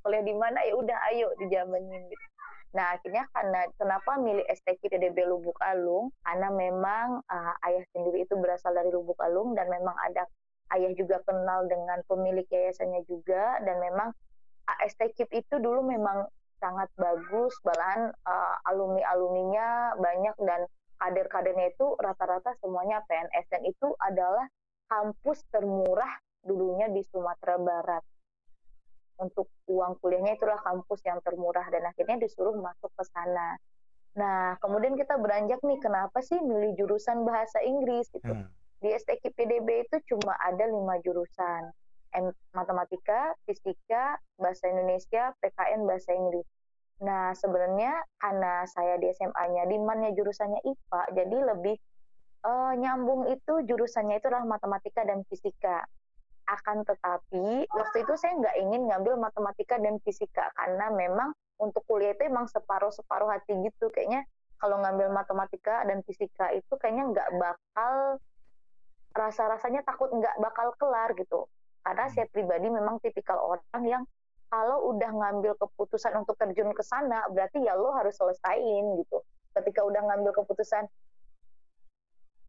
kuliah 0.00 0.24
di 0.24 0.34
mana 0.34 0.58
ya 0.64 0.74
udah 0.74 0.98
ayo 1.12 1.28
dijamanin 1.38 2.02
gitu. 2.08 2.29
Nah, 2.70 2.94
akhirnya 2.94 3.26
karena 3.34 3.66
kenapa 3.74 4.14
milih 4.22 4.46
STQ 4.46 4.94
PDB 4.94 5.26
Lubuk 5.26 5.58
Alung? 5.58 6.14
Karena 6.22 6.54
memang 6.54 7.18
uh, 7.26 7.54
ayah 7.66 7.82
sendiri 7.90 8.22
itu 8.22 8.38
berasal 8.38 8.70
dari 8.78 8.94
Lubuk 8.94 9.18
Alung 9.18 9.58
dan 9.58 9.66
memang 9.66 9.94
ada 10.06 10.22
ayah 10.78 10.94
juga 10.94 11.18
kenal 11.26 11.66
dengan 11.66 11.98
pemilik 12.06 12.46
yayasannya 12.46 13.02
juga 13.10 13.58
dan 13.66 13.82
memang 13.82 14.14
STQ 14.70 15.26
itu 15.34 15.58
dulu 15.58 15.82
memang 15.82 16.30
sangat 16.62 16.86
bagus, 16.94 17.56
bahkan 17.66 18.14
uh, 18.28 18.56
alumni-alumninya 18.70 19.98
banyak 19.98 20.36
dan 20.44 20.68
kader-kadernya 21.00 21.72
itu 21.72 21.96
rata-rata 21.96 22.52
semuanya 22.60 23.00
PNS 23.08 23.46
dan 23.48 23.62
itu 23.64 23.88
adalah 23.98 24.46
kampus 24.92 25.42
termurah 25.48 26.12
dulunya 26.44 26.92
di 26.92 27.00
Sumatera 27.08 27.56
Barat 27.56 28.04
untuk 29.20 29.52
uang 29.68 30.00
kuliahnya 30.00 30.40
itulah 30.40 30.58
kampus 30.64 31.04
yang 31.04 31.20
termurah 31.20 31.68
dan 31.68 31.84
akhirnya 31.84 32.16
disuruh 32.24 32.56
masuk 32.56 32.90
ke 32.96 33.04
sana. 33.12 33.60
Nah, 34.16 34.58
kemudian 34.58 34.98
kita 34.98 35.20
beranjak 35.20 35.60
nih, 35.62 35.78
kenapa 35.78 36.18
sih 36.24 36.40
milih 36.40 36.74
jurusan 36.74 37.22
bahasa 37.22 37.62
Inggris 37.62 38.10
gitu? 38.10 38.32
Hmm. 38.32 38.48
Di 38.80 38.96
STK 38.96 39.36
PDB 39.36 39.86
itu 39.86 39.96
cuma 40.16 40.34
ada 40.40 40.64
lima 40.66 40.98
jurusan, 41.04 41.70
M 42.16 42.32
matematika, 42.56 43.36
fisika, 43.46 44.18
bahasa 44.40 44.66
Indonesia, 44.66 45.30
PKN 45.38 45.86
bahasa 45.86 46.10
Inggris. 46.16 46.48
Nah, 47.00 47.32
sebenarnya 47.36 47.92
karena 48.18 48.66
saya 48.66 48.98
di 48.98 49.08
SMA-nya, 49.14 49.68
di 49.68 49.78
mana 49.78 50.10
jurusannya 50.10 50.60
IPA, 50.64 51.02
jadi 51.16 51.36
lebih 51.54 51.76
uh, 52.44 52.72
nyambung 52.76 53.28
itu 53.30 53.64
jurusannya 53.64 54.20
itu 54.20 54.26
adalah 54.28 54.48
matematika 54.48 55.04
dan 55.04 55.24
fisika 55.28 55.86
akan 56.50 56.82
tetapi 56.82 57.70
waktu 57.70 57.96
itu 58.02 58.14
saya 58.18 58.34
nggak 58.34 58.56
ingin 58.58 58.82
ngambil 58.90 59.14
matematika 59.22 59.78
dan 59.78 60.02
fisika 60.02 60.50
karena 60.58 60.90
memang 60.90 61.30
untuk 61.62 61.84
kuliah 61.86 62.16
itu 62.16 62.26
emang 62.26 62.48
separuh-separuh 62.50 63.30
hati 63.30 63.54
gitu. 63.62 63.92
Kayaknya 63.92 64.26
kalau 64.58 64.80
ngambil 64.82 65.12
matematika 65.12 65.84
dan 65.86 66.02
fisika 66.02 66.50
itu 66.52 66.72
kayaknya 66.80 67.12
nggak 67.14 67.28
bakal 67.38 67.94
rasa-rasanya 69.14 69.84
takut 69.86 70.10
nggak 70.10 70.36
bakal 70.42 70.72
kelar 70.80 71.12
gitu. 71.14 71.46
Karena 71.80 72.08
saya 72.12 72.26
pribadi 72.28 72.68
memang 72.68 73.00
tipikal 73.00 73.40
orang 73.40 73.82
yang 73.86 74.02
kalau 74.50 74.90
udah 74.90 75.10
ngambil 75.14 75.54
keputusan 75.56 76.12
untuk 76.18 76.34
terjun 76.34 76.74
ke 76.74 76.82
sana 76.82 77.30
berarti 77.30 77.62
ya 77.62 77.78
lo 77.78 77.94
harus 77.94 78.18
selesaiin 78.18 78.98
gitu. 78.98 79.22
Ketika 79.54 79.86
udah 79.86 80.02
ngambil 80.10 80.34
keputusan 80.42 80.90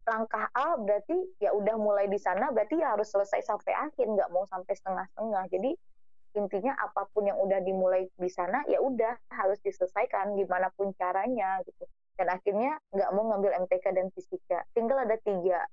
langkah 0.01 0.49
A 0.57 0.77
berarti 0.81 1.13
ya 1.37 1.53
udah 1.53 1.77
mulai 1.77 2.09
di 2.09 2.17
sana 2.17 2.49
berarti 2.49 2.81
ya 2.81 2.97
harus 2.97 3.13
selesai 3.13 3.45
sampai 3.45 3.73
akhir 3.77 4.05
nggak 4.09 4.29
mau 4.33 4.45
sampai 4.49 4.73
setengah-setengah. 4.73 5.43
Jadi 5.53 5.71
intinya 6.31 6.73
apa 6.79 7.05
pun 7.11 7.27
yang 7.27 7.37
udah 7.37 7.59
dimulai 7.61 8.07
di 8.15 8.31
sana 8.31 8.63
ya 8.71 8.79
udah 8.79 9.19
harus 9.35 9.59
diselesaikan 9.61 10.33
gimana 10.39 10.73
pun 10.73 10.89
caranya 10.97 11.61
gitu. 11.67 11.85
Dan 12.17 12.33
akhirnya 12.33 12.81
nggak 12.93 13.09
mau 13.13 13.29
ngambil 13.29 13.51
MTK 13.67 13.85
dan 13.93 14.07
fisika. 14.15 14.65
Tinggal 14.73 15.05
ada 15.05 15.17
tiga 15.21 15.65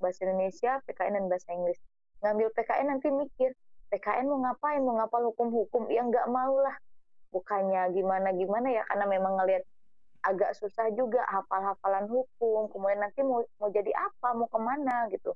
bahasa 0.00 0.28
Indonesia 0.28 0.80
PKN 0.88 1.12
dan 1.20 1.24
bahasa 1.28 1.48
Inggris. 1.52 1.80
Ngambil 2.24 2.48
PKN 2.56 2.86
nanti 2.96 3.08
mikir 3.12 3.50
PKN 3.92 4.24
mau 4.28 4.40
ngapain 4.40 4.80
mau 4.80 4.96
ngapal 4.98 5.22
hukum-hukum? 5.32 5.88
Ya 5.92 6.00
nggak 6.04 6.26
mau 6.32 6.56
lah 6.64 6.76
bukannya 7.34 7.92
gimana 7.92 8.32
gimana 8.32 8.68
ya 8.72 8.82
karena 8.88 9.04
memang 9.10 9.36
ngelihat 9.36 9.64
agak 10.26 10.58
susah 10.58 10.90
juga 10.98 11.22
hafal-hafalan 11.30 12.10
hukum 12.10 12.66
kemudian 12.74 12.98
nanti 12.98 13.22
mau 13.22 13.46
mau 13.62 13.70
jadi 13.70 13.94
apa 13.94 14.34
mau 14.34 14.50
ke 14.50 14.58
mana 14.58 15.06
gitu. 15.14 15.32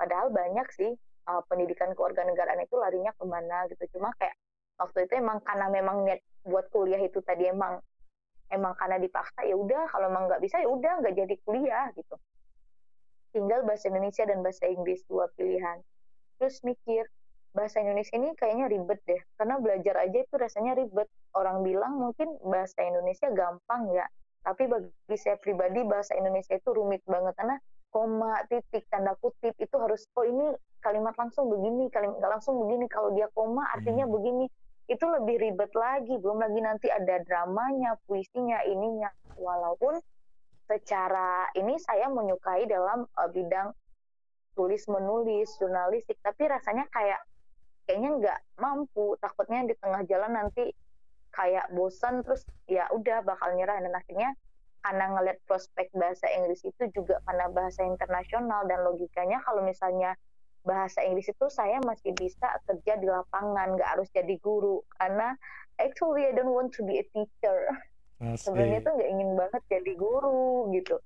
Padahal 0.00 0.32
banyak 0.32 0.64
sih 0.72 0.96
uh, 1.28 1.42
pendidikan 1.44 1.92
kewarganegaraan 1.92 2.64
itu 2.64 2.74
larinya 2.80 3.12
ke 3.12 3.24
mana 3.28 3.68
gitu. 3.68 3.84
Cuma 3.98 4.16
kayak 4.16 4.32
waktu 4.80 5.04
itu 5.04 5.20
emang 5.20 5.44
karena 5.44 5.68
memang 5.68 6.08
niat 6.08 6.24
buat 6.48 6.72
kuliah 6.72 7.00
itu 7.04 7.20
tadi 7.20 7.52
emang 7.52 7.84
emang 8.48 8.72
karena 8.80 8.96
dipaksa 8.96 9.44
ya 9.44 9.54
udah 9.54 9.84
kalau 9.92 10.08
emang 10.08 10.24
nggak 10.26 10.40
bisa 10.40 10.56
ya 10.58 10.68
udah 10.72 11.04
nggak 11.04 11.14
jadi 11.20 11.34
kuliah 11.44 11.86
gitu. 11.92 12.16
Tinggal 13.30 13.62
bahasa 13.62 13.92
Indonesia 13.92 14.24
dan 14.26 14.40
bahasa 14.40 14.64
Inggris 14.66 15.04
dua 15.06 15.28
pilihan. 15.36 15.78
Terus 16.40 16.64
mikir 16.64 17.04
bahasa 17.52 17.82
Indonesia 17.82 18.14
ini 18.16 18.32
kayaknya 18.38 18.66
ribet 18.72 19.00
deh 19.04 19.20
karena 19.36 19.60
belajar 19.60 19.94
aja 20.00 20.18
itu 20.24 20.34
rasanya 20.40 20.72
ribet. 20.80 21.06
Orang 21.36 21.62
bilang 21.62 22.00
mungkin 22.00 22.40
bahasa 22.42 22.82
Indonesia 22.82 23.28
gampang 23.30 23.92
ya 23.94 24.08
tapi 24.40 24.64
bagi 24.66 25.16
saya 25.20 25.36
pribadi 25.36 25.84
bahasa 25.84 26.16
Indonesia 26.16 26.56
itu 26.56 26.70
rumit 26.72 27.04
banget. 27.04 27.36
Karena 27.36 27.56
koma 27.92 28.40
titik 28.48 28.86
tanda 28.88 29.12
kutip 29.20 29.52
itu 29.60 29.76
harus 29.76 30.06
oh 30.16 30.24
ini 30.24 30.54
kalimat 30.80 31.12
langsung 31.18 31.50
begini 31.52 31.92
kalimat 31.92 32.20
langsung 32.24 32.56
begini. 32.64 32.88
Kalau 32.88 33.12
dia 33.12 33.28
koma 33.36 33.68
artinya 33.76 34.08
hmm. 34.08 34.14
begini. 34.16 34.46
Itu 34.90 35.06
lebih 35.06 35.38
ribet 35.38 35.70
lagi. 35.76 36.18
Belum 36.18 36.40
lagi 36.40 36.60
nanti 36.64 36.88
ada 36.88 37.20
dramanya 37.22 37.94
puisinya 38.08 38.64
ininya. 38.64 39.12
Walaupun 39.36 40.00
secara 40.66 41.50
ini 41.54 41.76
saya 41.78 42.08
menyukai 42.08 42.64
dalam 42.66 43.04
uh, 43.04 43.28
bidang 43.30 43.70
tulis 44.56 44.82
menulis 44.88 45.52
jurnalistik. 45.60 46.16
Tapi 46.24 46.48
rasanya 46.48 46.88
kayak 46.90 47.20
kayaknya 47.86 48.10
nggak 48.18 48.38
mampu. 48.56 49.14
Takutnya 49.20 49.68
di 49.68 49.76
tengah 49.78 50.02
jalan 50.08 50.32
nanti 50.32 50.72
kayak 51.34 51.70
bosan 51.74 52.22
terus 52.26 52.44
ya 52.66 52.86
udah 52.94 53.22
bakal 53.22 53.54
nyerah. 53.54 53.78
Dan 53.82 53.94
akhirnya 53.94 54.34
karena 54.80 55.12
ngeliat 55.12 55.38
prospek 55.44 55.92
bahasa 55.92 56.24
Inggris 56.32 56.64
itu 56.64 56.88
juga 56.96 57.20
karena 57.28 57.52
bahasa 57.52 57.84
internasional 57.84 58.64
dan 58.64 58.80
logikanya 58.80 59.36
kalau 59.44 59.60
misalnya 59.60 60.16
bahasa 60.64 61.00
Inggris 61.04 61.28
itu 61.28 61.46
saya 61.48 61.80
masih 61.84 62.12
bisa 62.16 62.48
kerja 62.68 62.96
di 63.00 63.08
lapangan 63.08 63.76
nggak 63.76 63.90
harus 63.96 64.08
jadi 64.12 64.36
guru. 64.40 64.84
Karena 64.96 65.36
actually 65.80 66.28
I 66.28 66.32
don't 66.36 66.52
want 66.52 66.72
to 66.76 66.84
be 66.84 67.00
a 67.00 67.06
teacher. 67.12 67.72
Sebenarnya 68.20 68.84
tuh 68.84 69.00
nggak 69.00 69.10
ingin 69.16 69.30
banget 69.36 69.62
jadi 69.72 69.92
guru 69.96 70.68
gitu. 70.76 71.00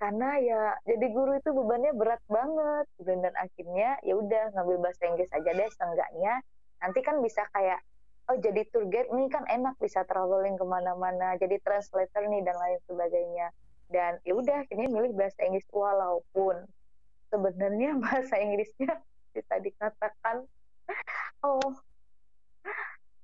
Karena 0.00 0.40
ya 0.40 0.62
jadi 0.88 1.06
guru 1.12 1.36
itu 1.36 1.50
bebannya 1.52 1.92
berat 1.92 2.22
banget. 2.28 2.86
Dan 3.00 3.32
akhirnya 3.36 4.00
ya 4.00 4.16
udah 4.16 4.56
ngambil 4.56 4.88
bahasa 4.88 5.04
Inggris 5.04 5.28
aja 5.32 5.50
deh 5.52 5.68
seenggaknya. 5.68 6.40
Nanti 6.80 7.00
kan 7.04 7.20
bisa 7.20 7.44
kayak 7.52 7.80
oh 8.28 8.36
jadi 8.36 8.62
tour 8.68 8.84
guide 8.88 9.08
nih 9.08 9.28
kan 9.32 9.44
enak 9.48 9.74
bisa 9.80 10.04
traveling 10.04 10.60
ke 10.60 10.64
mana-mana 10.68 11.36
jadi 11.40 11.56
translator 11.64 12.28
nih 12.28 12.44
dan 12.44 12.56
lain 12.56 12.78
sebagainya. 12.84 13.48
Dan 13.88 14.20
ya 14.20 14.36
udah 14.36 14.68
akhirnya 14.68 14.88
milih 14.92 15.16
bahasa 15.16 15.40
Inggris 15.48 15.64
walaupun 15.72 16.68
sebenarnya 17.32 17.96
bahasa 18.04 18.36
Inggrisnya 18.36 19.00
bisa 19.32 19.54
dikatakan 19.60 20.44
oh 21.44 21.72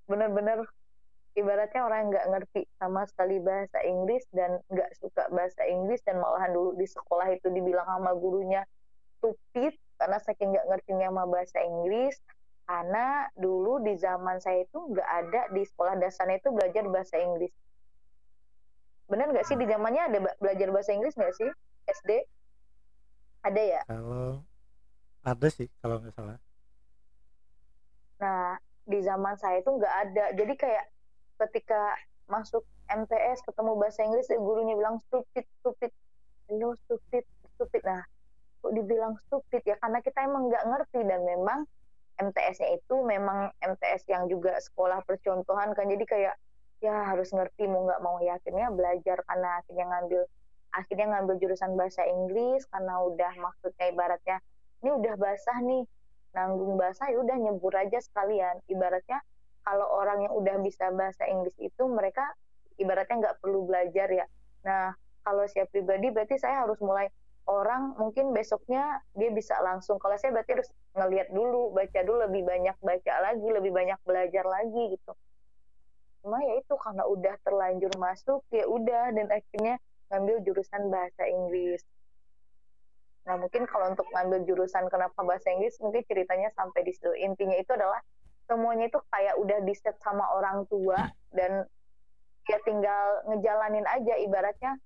benar-benar 0.04 0.68
ibaratnya 1.34 1.82
orang 1.82 2.12
nggak 2.12 2.26
ngerti 2.30 2.62
sama 2.78 3.02
sekali 3.08 3.42
bahasa 3.42 3.80
Inggris 3.82 4.22
dan 4.30 4.60
nggak 4.70 4.90
suka 5.00 5.26
bahasa 5.32 5.66
Inggris 5.66 6.04
dan 6.06 6.22
malahan 6.22 6.54
dulu 6.54 6.76
di 6.78 6.86
sekolah 6.86 7.34
itu 7.34 7.50
dibilang 7.50 7.88
sama 7.88 8.14
gurunya 8.14 8.62
stupid 9.18 9.74
karena 9.98 10.18
saking 10.22 10.54
nggak 10.54 10.66
ngertinya 10.70 11.10
sama 11.10 11.24
bahasa 11.26 11.58
Inggris 11.64 12.14
karena 12.64 13.28
dulu 13.36 13.84
di 13.84 13.92
zaman 14.00 14.40
saya 14.40 14.64
itu 14.64 14.78
nggak 14.80 15.08
ada 15.08 15.40
di 15.52 15.62
sekolah 15.68 16.00
dasarnya 16.00 16.40
itu 16.40 16.48
belajar 16.48 16.84
bahasa 16.88 17.20
Inggris. 17.20 17.52
Benar 19.04 19.28
nggak 19.36 19.44
sih? 19.44 19.56
Di 19.60 19.68
zamannya 19.68 20.02
ada 20.08 20.18
belajar 20.40 20.68
bahasa 20.72 20.96
Inggris 20.96 21.12
nggak 21.12 21.34
sih? 21.36 21.50
SD 21.84 22.10
ada 23.44 23.60
ya? 23.60 23.80
Kalau 23.84 24.40
ada 25.20 25.48
sih 25.52 25.68
kalau 25.84 26.00
nggak 26.00 26.16
salah. 26.16 26.40
Nah 28.24 28.56
di 28.88 28.98
zaman 29.04 29.36
saya 29.36 29.60
itu 29.60 29.68
nggak 29.68 29.94
ada. 30.08 30.24
Jadi 30.32 30.54
kayak 30.56 30.84
ketika 31.44 32.00
masuk 32.32 32.64
MTS 32.88 33.44
ketemu 33.44 33.76
bahasa 33.76 34.00
Inggris 34.08 34.32
gurunya 34.32 34.72
bilang 34.72 34.96
stupid 35.04 35.44
stupid. 35.60 35.92
Lo 36.48 36.72
stupid 36.88 37.28
stupid. 37.60 37.84
Nah 37.84 38.00
kok 38.64 38.72
dibilang 38.72 39.20
stupid 39.28 39.60
ya? 39.68 39.76
Karena 39.76 40.00
kita 40.00 40.24
emang 40.24 40.48
nggak 40.48 40.64
ngerti 40.64 41.04
dan 41.04 41.20
memang 41.28 41.68
MTS-nya 42.20 42.78
itu 42.78 42.96
memang 43.02 43.50
MTS 43.58 44.06
yang 44.06 44.30
juga 44.30 44.54
sekolah 44.62 45.02
percontohan 45.02 45.74
kan 45.74 45.86
jadi 45.90 46.04
kayak 46.06 46.34
ya 46.82 46.94
harus 47.10 47.32
ngerti 47.34 47.66
mau 47.66 47.88
nggak 47.88 48.02
mau 48.04 48.20
ya 48.22 48.38
akhirnya 48.38 48.70
belajar 48.70 49.18
karena 49.24 49.48
akhirnya 49.62 49.86
ngambil 49.88 50.22
akhirnya 50.74 51.06
ngambil 51.16 51.34
jurusan 51.42 51.72
bahasa 51.78 52.02
Inggris 52.06 52.66
karena 52.70 52.94
udah 53.02 53.32
maksudnya 53.40 53.86
ibaratnya 53.90 54.36
ini 54.84 54.90
udah 54.92 55.14
basah 55.16 55.58
nih 55.64 55.82
nanggung 56.34 56.74
basah 56.76 57.08
ya 57.08 57.18
udah 57.22 57.36
nyebur 57.38 57.72
aja 57.78 57.98
sekalian 58.02 58.58
ibaratnya 58.66 59.22
kalau 59.64 59.88
orang 59.96 60.28
yang 60.28 60.34
udah 60.36 60.60
bisa 60.60 60.92
bahasa 60.92 61.24
Inggris 61.24 61.56
itu 61.56 61.82
mereka 61.88 62.22
ibaratnya 62.76 63.16
nggak 63.16 63.36
perlu 63.40 63.64
belajar 63.64 64.08
ya. 64.12 64.26
Nah, 64.68 64.92
kalau 65.24 65.48
saya 65.48 65.64
pribadi 65.70 66.12
berarti 66.12 66.36
saya 66.36 66.68
harus 66.68 66.76
mulai 66.84 67.08
orang 67.44 67.92
mungkin 68.00 68.32
besoknya 68.32 69.04
dia 69.12 69.30
bisa 69.32 69.56
langsung. 69.60 70.00
Kalau 70.00 70.16
saya 70.16 70.32
berarti 70.32 70.56
harus 70.56 70.70
ngelihat 70.96 71.28
dulu, 71.32 71.72
baca 71.76 72.00
dulu 72.00 72.18
lebih 72.28 72.42
banyak 72.44 72.76
baca 72.80 73.14
lagi, 73.20 73.48
lebih 73.48 73.72
banyak 73.72 73.98
belajar 74.04 74.44
lagi 74.48 74.96
gitu. 74.96 75.12
Cuma 76.24 76.40
ya 76.40 76.56
itu 76.56 76.74
karena 76.80 77.04
udah 77.04 77.34
terlanjur 77.44 77.92
masuk 78.00 78.40
ya 78.48 78.64
udah 78.64 79.12
dan 79.12 79.28
akhirnya 79.28 79.76
ngambil 80.08 80.40
jurusan 80.40 80.88
bahasa 80.88 81.22
Inggris. 81.28 81.84
Nah 83.28 83.36
mungkin 83.40 83.68
kalau 83.68 83.92
untuk 83.92 84.08
ngambil 84.08 84.48
jurusan 84.48 84.88
kenapa 84.88 85.20
bahasa 85.20 85.52
Inggris 85.52 85.76
mungkin 85.84 86.00
ceritanya 86.08 86.48
sampai 86.56 86.80
di 86.80 86.92
situ. 86.96 87.12
Intinya 87.20 87.56
itu 87.60 87.76
adalah 87.76 88.00
semuanya 88.48 88.88
itu 88.88 89.00
kayak 89.12 89.36
udah 89.40 89.58
di 89.64 89.74
set 89.76 89.96
sama 90.00 90.24
orang 90.36 90.64
tua 90.68 90.96
dan 91.32 91.64
ya 92.44 92.58
tinggal 92.64 93.24
ngejalanin 93.28 93.88
aja 93.88 94.14
ibaratnya 94.20 94.76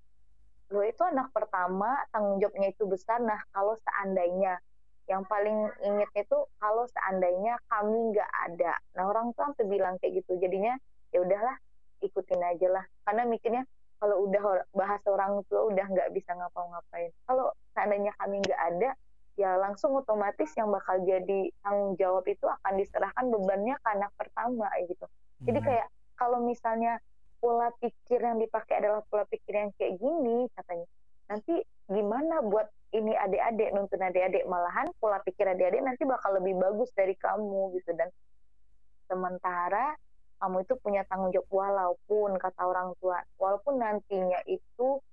lo 0.69 0.85
itu 0.85 1.01
anak 1.01 1.33
pertama 1.33 1.97
tanggung 2.13 2.37
jawabnya 2.37 2.69
itu 2.69 2.85
besar. 2.85 3.17
Nah 3.21 3.41
kalau 3.49 3.73
seandainya 3.81 4.61
yang 5.09 5.25
paling 5.25 5.73
inget 5.81 6.09
itu 6.13 6.37
kalau 6.61 6.85
seandainya 6.85 7.57
kami 7.65 8.13
nggak 8.13 8.31
ada. 8.49 8.77
Nah 8.93 9.09
orang 9.09 9.33
tua 9.33 9.49
sampai 9.49 9.65
bilang 9.65 9.97
kayak 9.97 10.21
gitu. 10.21 10.37
Jadinya 10.37 10.77
ya 11.09 11.25
udahlah 11.25 11.57
ikutin 12.05 12.41
aja 12.45 12.67
lah. 12.69 12.85
Karena 13.01 13.25
mikirnya 13.25 13.65
kalau 13.99 14.29
udah 14.29 14.63
bahas 14.71 15.01
orang 15.09 15.41
tua 15.49 15.67
udah 15.67 15.85
nggak 15.89 16.13
bisa 16.13 16.31
ngapa-ngapain. 16.37 17.09
Kalau 17.25 17.49
seandainya 17.73 18.13
kami 18.21 18.39
nggak 18.45 18.61
ada 18.61 18.89
ya 19.39 19.55
langsung 19.55 19.95
otomatis 19.95 20.51
yang 20.59 20.67
bakal 20.67 20.99
jadi 21.07 21.47
tanggung 21.63 21.95
jawab 21.95 22.27
itu 22.27 22.43
akan 22.43 22.75
diserahkan 22.75 23.25
bebannya 23.31 23.75
ke 23.79 23.87
anak 23.87 24.11
pertama 24.19 24.67
gitu. 24.83 25.07
Jadi 25.47 25.59
hmm. 25.63 25.67
kayak 25.67 25.87
kalau 26.19 26.43
misalnya 26.43 26.99
pola 27.39 27.71
pikir 27.79 28.19
yang 28.19 28.37
dipakai 28.37 28.83
adalah 28.83 29.01
pola 29.07 29.25
pikir 29.25 29.55
yang 29.55 29.71
kayak 29.79 29.97
gini 29.97 30.45
katanya, 30.53 30.87
nanti 31.31 31.55
gimana 31.89 32.43
buat 32.45 32.67
ini 32.93 33.13
adik-adik 33.13 33.69
nuntun 33.73 34.01
adik-adik? 34.01 34.43
Malahan 34.45 34.91
pola 34.99 35.23
pikir 35.23 35.45
adik-adik 35.45 35.81
nanti 35.81 36.03
bakal 36.05 36.37
lebih 36.37 36.57
bagus 36.57 36.89
dari 36.93 37.13
kamu 37.17 37.73
gitu. 37.77 37.93
Dan 37.93 38.09
sementara 39.09 39.97
kamu 40.39 40.63
itu 40.63 40.73
punya 40.79 41.03
tanggung 41.05 41.35
jawab 41.35 41.49
walaupun 41.51 42.39
kata 42.39 42.61
orang 42.63 42.95
tua 43.03 43.19
walaupun 43.35 43.75
nantinya 43.75 44.39
itu 44.47 45.03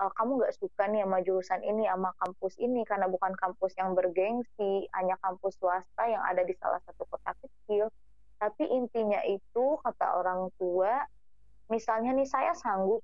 uh, 0.00 0.10
kamu 0.16 0.40
nggak 0.40 0.56
suka 0.56 0.88
nih 0.88 1.04
sama 1.04 1.18
jurusan 1.20 1.60
ini 1.60 1.84
sama 1.84 2.10
kampus 2.16 2.56
ini 2.56 2.80
karena 2.88 3.06
bukan 3.06 3.36
kampus 3.36 3.76
yang 3.76 3.92
bergengsi 3.92 4.88
hanya 4.96 5.20
kampus 5.20 5.60
swasta 5.60 6.04
yang 6.08 6.24
ada 6.24 6.40
di 6.42 6.56
salah 6.56 6.80
satu 6.88 7.04
kota 7.06 7.36
kecil. 7.44 7.92
Tapi 8.40 8.64
intinya 8.72 9.20
itu 9.28 9.76
kata 9.84 10.16
orang 10.16 10.48
tua 10.56 11.04
misalnya 11.70 12.10
nih 12.12 12.26
saya 12.26 12.52
sanggup 12.58 13.00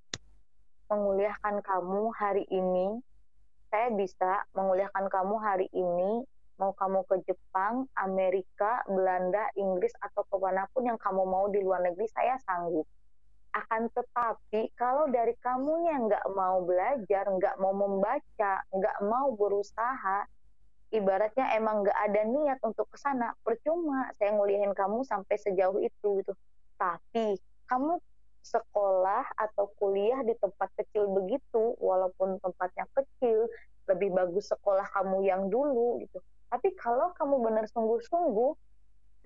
menguliahkan 0.90 1.62
kamu 1.62 2.10
hari 2.14 2.44
ini. 2.50 2.98
Saya 3.70 3.90
bisa 3.94 4.46
menguliahkan 4.54 5.06
kamu 5.10 5.34
hari 5.38 5.66
ini. 5.70 6.26
Mau 6.56 6.72
kamu 6.72 7.04
ke 7.06 7.20
Jepang, 7.28 7.86
Amerika, 8.00 8.80
Belanda, 8.88 9.44
Inggris 9.54 9.92
atau 10.00 10.24
ke 10.24 10.36
mana 10.40 10.64
pun 10.72 10.88
yang 10.88 10.96
kamu 10.96 11.22
mau 11.22 11.46
di 11.52 11.60
luar 11.60 11.84
negeri 11.84 12.08
saya 12.10 12.40
sanggup. 12.42 12.88
Akan 13.52 13.92
tetapi 13.92 14.72
kalau 14.76 15.08
dari 15.08 15.36
kamunya 15.40 16.00
nggak 16.00 16.26
mau 16.32 16.64
belajar, 16.64 17.28
nggak 17.28 17.56
mau 17.60 17.76
membaca, 17.76 18.64
nggak 18.72 18.98
mau 19.04 19.36
berusaha, 19.36 20.24
ibaratnya 20.96 21.56
emang 21.60 21.84
nggak 21.84 21.98
ada 22.08 22.22
niat 22.24 22.58
untuk 22.64 22.88
ke 22.88 22.96
sana, 23.00 23.36
percuma 23.44 24.08
saya 24.16 24.32
ngulihin 24.32 24.72
kamu 24.72 25.04
sampai 25.04 25.36
sejauh 25.36 25.76
itu 25.84 26.24
gitu. 26.24 26.32
Tapi 26.80 27.36
kamu 27.68 28.00
sekolah 28.46 29.26
atau 29.34 29.66
kuliah 29.82 30.22
di 30.22 30.38
tempat 30.38 30.70
kecil 30.78 31.10
begitu, 31.10 31.74
walaupun 31.82 32.38
tempatnya 32.38 32.86
kecil, 32.94 33.50
lebih 33.90 34.14
bagus 34.14 34.50
sekolah 34.50 34.86
kamu 34.94 35.26
yang 35.26 35.50
dulu 35.50 35.98
gitu. 36.02 36.22
Tapi 36.46 36.74
kalau 36.78 37.10
kamu 37.18 37.42
benar 37.42 37.66
sungguh-sungguh, 37.70 38.54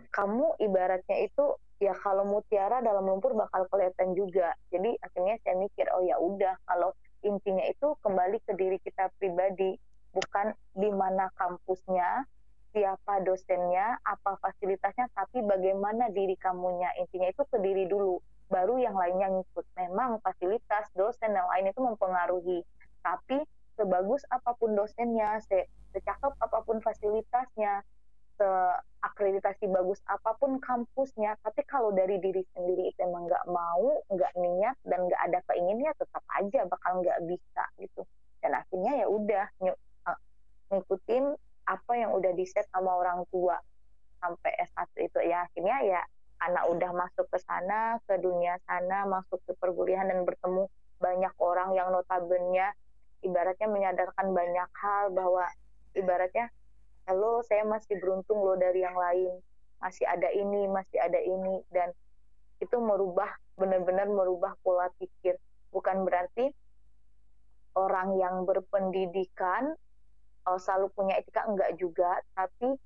kamu 0.09 0.56
ibaratnya 0.64 1.28
itu 1.28 1.61
ya 1.80 1.92
kalau 1.96 2.24
mutiara 2.24 2.80
dalam 2.80 3.04
lumpur 3.09 3.37
bakal 3.37 3.68
kelihatan 3.68 4.16
juga. 4.16 4.56
Jadi 4.72 4.96
akhirnya 5.00 5.37
saya 5.44 5.56
mikir 5.61 5.88
oh 5.92 6.04
ya 6.04 6.16
udah 6.16 6.56
kalau 6.64 6.96
intinya 7.20 7.64
itu 7.68 7.96
kembali 8.00 8.40
ke 8.44 8.52
diri 8.56 8.80
kita 8.80 9.12
pribadi, 9.20 9.76
bukan 10.16 10.56
di 10.72 10.88
mana 10.88 11.28
kampusnya, 11.37 12.24
siapa 12.72 13.20
dosennya, 13.26 14.00
apa 14.06 14.40
fasilitasnya, 14.40 15.12
tapi 15.12 15.44
bagaimana 15.44 16.09
diri 16.12 16.37
kamunya. 16.40 16.88
Intinya 16.96 17.28
itu 17.28 17.42
ke 17.44 17.61
diri 17.61 17.85
dulu, 17.85 18.16
baru 18.50 18.76
yang 18.82 18.98
lainnya 18.98 19.30
ngikut. 19.30 19.64
Memang 19.78 20.18
fasilitas, 20.20 20.90
dosen 20.98 21.32
dan 21.32 21.46
lain 21.46 21.70
itu 21.70 21.80
mempengaruhi, 21.80 22.60
tapi 23.00 23.46
sebagus 23.78 24.26
apa 24.28 24.52
pun 24.58 24.76
dosennya 24.76 25.40
se 25.40 25.64
secakep 25.96 26.36
apa 26.36 26.58
pun 26.62 26.78
fasilitasnya 26.84 27.82
seakreditasi 28.40 29.68
bagus 29.68 30.00
apa 30.08 30.32
pun 30.40 30.56
kampusnya 30.64 31.36
tapi 31.44 31.60
kalau 31.68 31.92
dari 31.92 32.16
diri 32.16 32.40
sendiri 32.56 32.88
itu 32.88 33.00
emang 33.04 33.28
nggak 33.28 33.44
mau 33.52 34.00
nggak 34.08 34.32
niat 34.38 34.76
dan 34.88 35.04
nggak 35.04 35.22
ada 35.28 35.38
keinginannya 35.50 35.92
tetap 35.96 36.24
aja 36.40 36.60
bakal 36.68 36.92
nggak 37.00 37.20
bisa 37.24 37.64
gitu. 37.80 38.02
Dan 38.40 38.56
akhirnya 38.56 39.04
ya 39.04 39.06
udah 39.08 39.46
eh, 39.64 40.18
ngikutin 40.72 41.24
apa 41.68 41.92
yang 41.94 42.10
udah 42.16 42.32
di 42.32 42.44
set 42.48 42.64
sama 42.72 42.96
orang 42.96 43.28
tua 43.28 43.60
sampai 44.20 44.52
S1 44.72 44.88
itu. 45.04 45.18
Ya 45.24 45.44
akhirnya 45.44 45.76
ya 45.84 46.00
anak 46.40 46.64
udah 46.72 46.90
masuk 46.96 47.26
ke 47.29 47.38
sana 47.44 48.00
ke 48.09 48.16
dunia 48.16 48.57
sana 48.64 49.05
masuk 49.05 49.40
ke 49.44 49.53
perkuliahan 49.61 50.09
dan 50.09 50.24
bertemu 50.24 50.66
banyak 51.00 51.35
orang 51.40 51.72
yang 51.76 51.92
notabene 51.92 52.72
ibaratnya 53.20 53.68
menyadarkan 53.68 54.33
banyak 54.33 54.70
hal 54.81 55.12
bahwa 55.12 55.44
ibaratnya 55.92 56.48
halo 57.09 57.42
saya 57.44 57.64
masih 57.66 57.98
beruntung 58.00 58.40
loh 58.40 58.55
dari 58.55 58.85
yang 58.85 58.96
lain. 58.96 59.35
Masih 59.81 60.05
ada 60.05 60.29
ini 60.31 60.68
masih 60.68 61.00
ada 61.00 61.18
ini. 61.18 61.64
Dan 61.72 61.90
itu 62.61 62.76
merubah 62.76 63.35
benar-benar 63.57 64.09
merubah 64.09 64.55
pola 64.61 64.92
pikir. 65.00 65.35
Bukan 65.72 66.05
berarti 66.05 66.53
orang 67.74 68.14
yang 68.20 68.44
berpendidikan 68.44 69.72
uh, 70.46 70.59
selalu 70.61 70.92
punya 70.92 71.16
etika 71.18 71.48
enggak 71.48 71.74
juga. 71.81 72.20
Tapi 72.37 72.76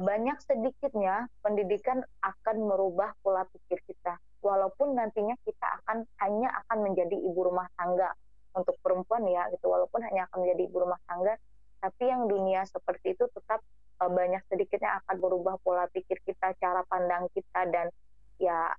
banyak 0.00 0.38
sedikitnya 0.42 1.28
pendidikan 1.44 2.02
akan 2.24 2.56
merubah 2.64 3.12
pola 3.20 3.44
pikir 3.50 3.82
kita. 3.84 4.16
Walaupun 4.40 4.96
nantinya 4.96 5.36
kita 5.44 5.66
akan 5.82 6.04
hanya 6.20 6.52
akan 6.64 6.78
menjadi 6.90 7.16
ibu 7.16 7.40
rumah 7.48 7.68
tangga 7.76 8.12
untuk 8.54 8.76
perempuan 8.80 9.24
ya 9.28 9.48
gitu. 9.52 9.68
Walaupun 9.68 10.04
hanya 10.04 10.28
akan 10.30 10.44
menjadi 10.44 10.62
ibu 10.68 10.76
rumah 10.84 11.00
tangga 11.08 11.36
tapi 11.84 12.08
yang 12.08 12.24
dunia 12.24 12.64
seperti 12.64 13.12
itu 13.12 13.28
tetap 13.28 13.60
uh, 14.00 14.08
banyak 14.08 14.40
sedikitnya 14.48 15.04
akan 15.04 15.20
berubah 15.20 15.60
pola 15.60 15.84
pikir 15.92 16.16
kita 16.24 16.56
cara 16.56 16.80
pandang 16.88 17.28
kita 17.36 17.68
dan 17.68 17.92
ya 18.40 18.72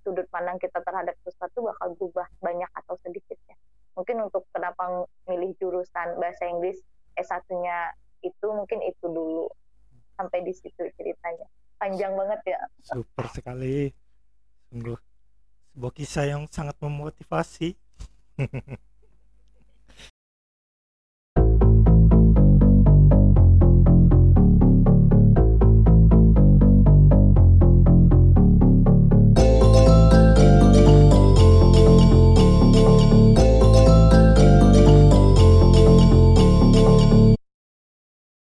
sudut 0.00 0.24
pandang 0.32 0.56
kita 0.56 0.80
terhadap 0.80 1.12
sesuatu 1.28 1.68
bakal 1.68 1.92
berubah 2.00 2.24
banyak 2.40 2.70
atau 2.72 2.96
sedikitnya. 3.04 3.52
Mungkin 4.00 4.16
untuk 4.24 4.48
kenapa 4.56 5.04
milih 5.28 5.52
jurusan 5.60 6.16
bahasa 6.16 6.48
Inggris 6.48 6.80
S1-nya 7.20 7.92
itu 8.24 8.46
mungkin 8.48 8.80
itu 8.80 9.04
dulu 9.04 9.52
sampai 10.18 10.42
di 10.42 10.50
situ 10.50 10.82
ceritanya. 10.98 11.46
Panjang 11.78 12.12
banget 12.18 12.58
ya. 12.58 12.60
Super 12.82 13.30
sekali. 13.30 13.94
Sungguh 14.68 14.98
sebuah 15.78 15.94
kisah 15.94 16.26
yang 16.26 16.42
sangat 16.50 16.74
memotivasi 16.82 17.78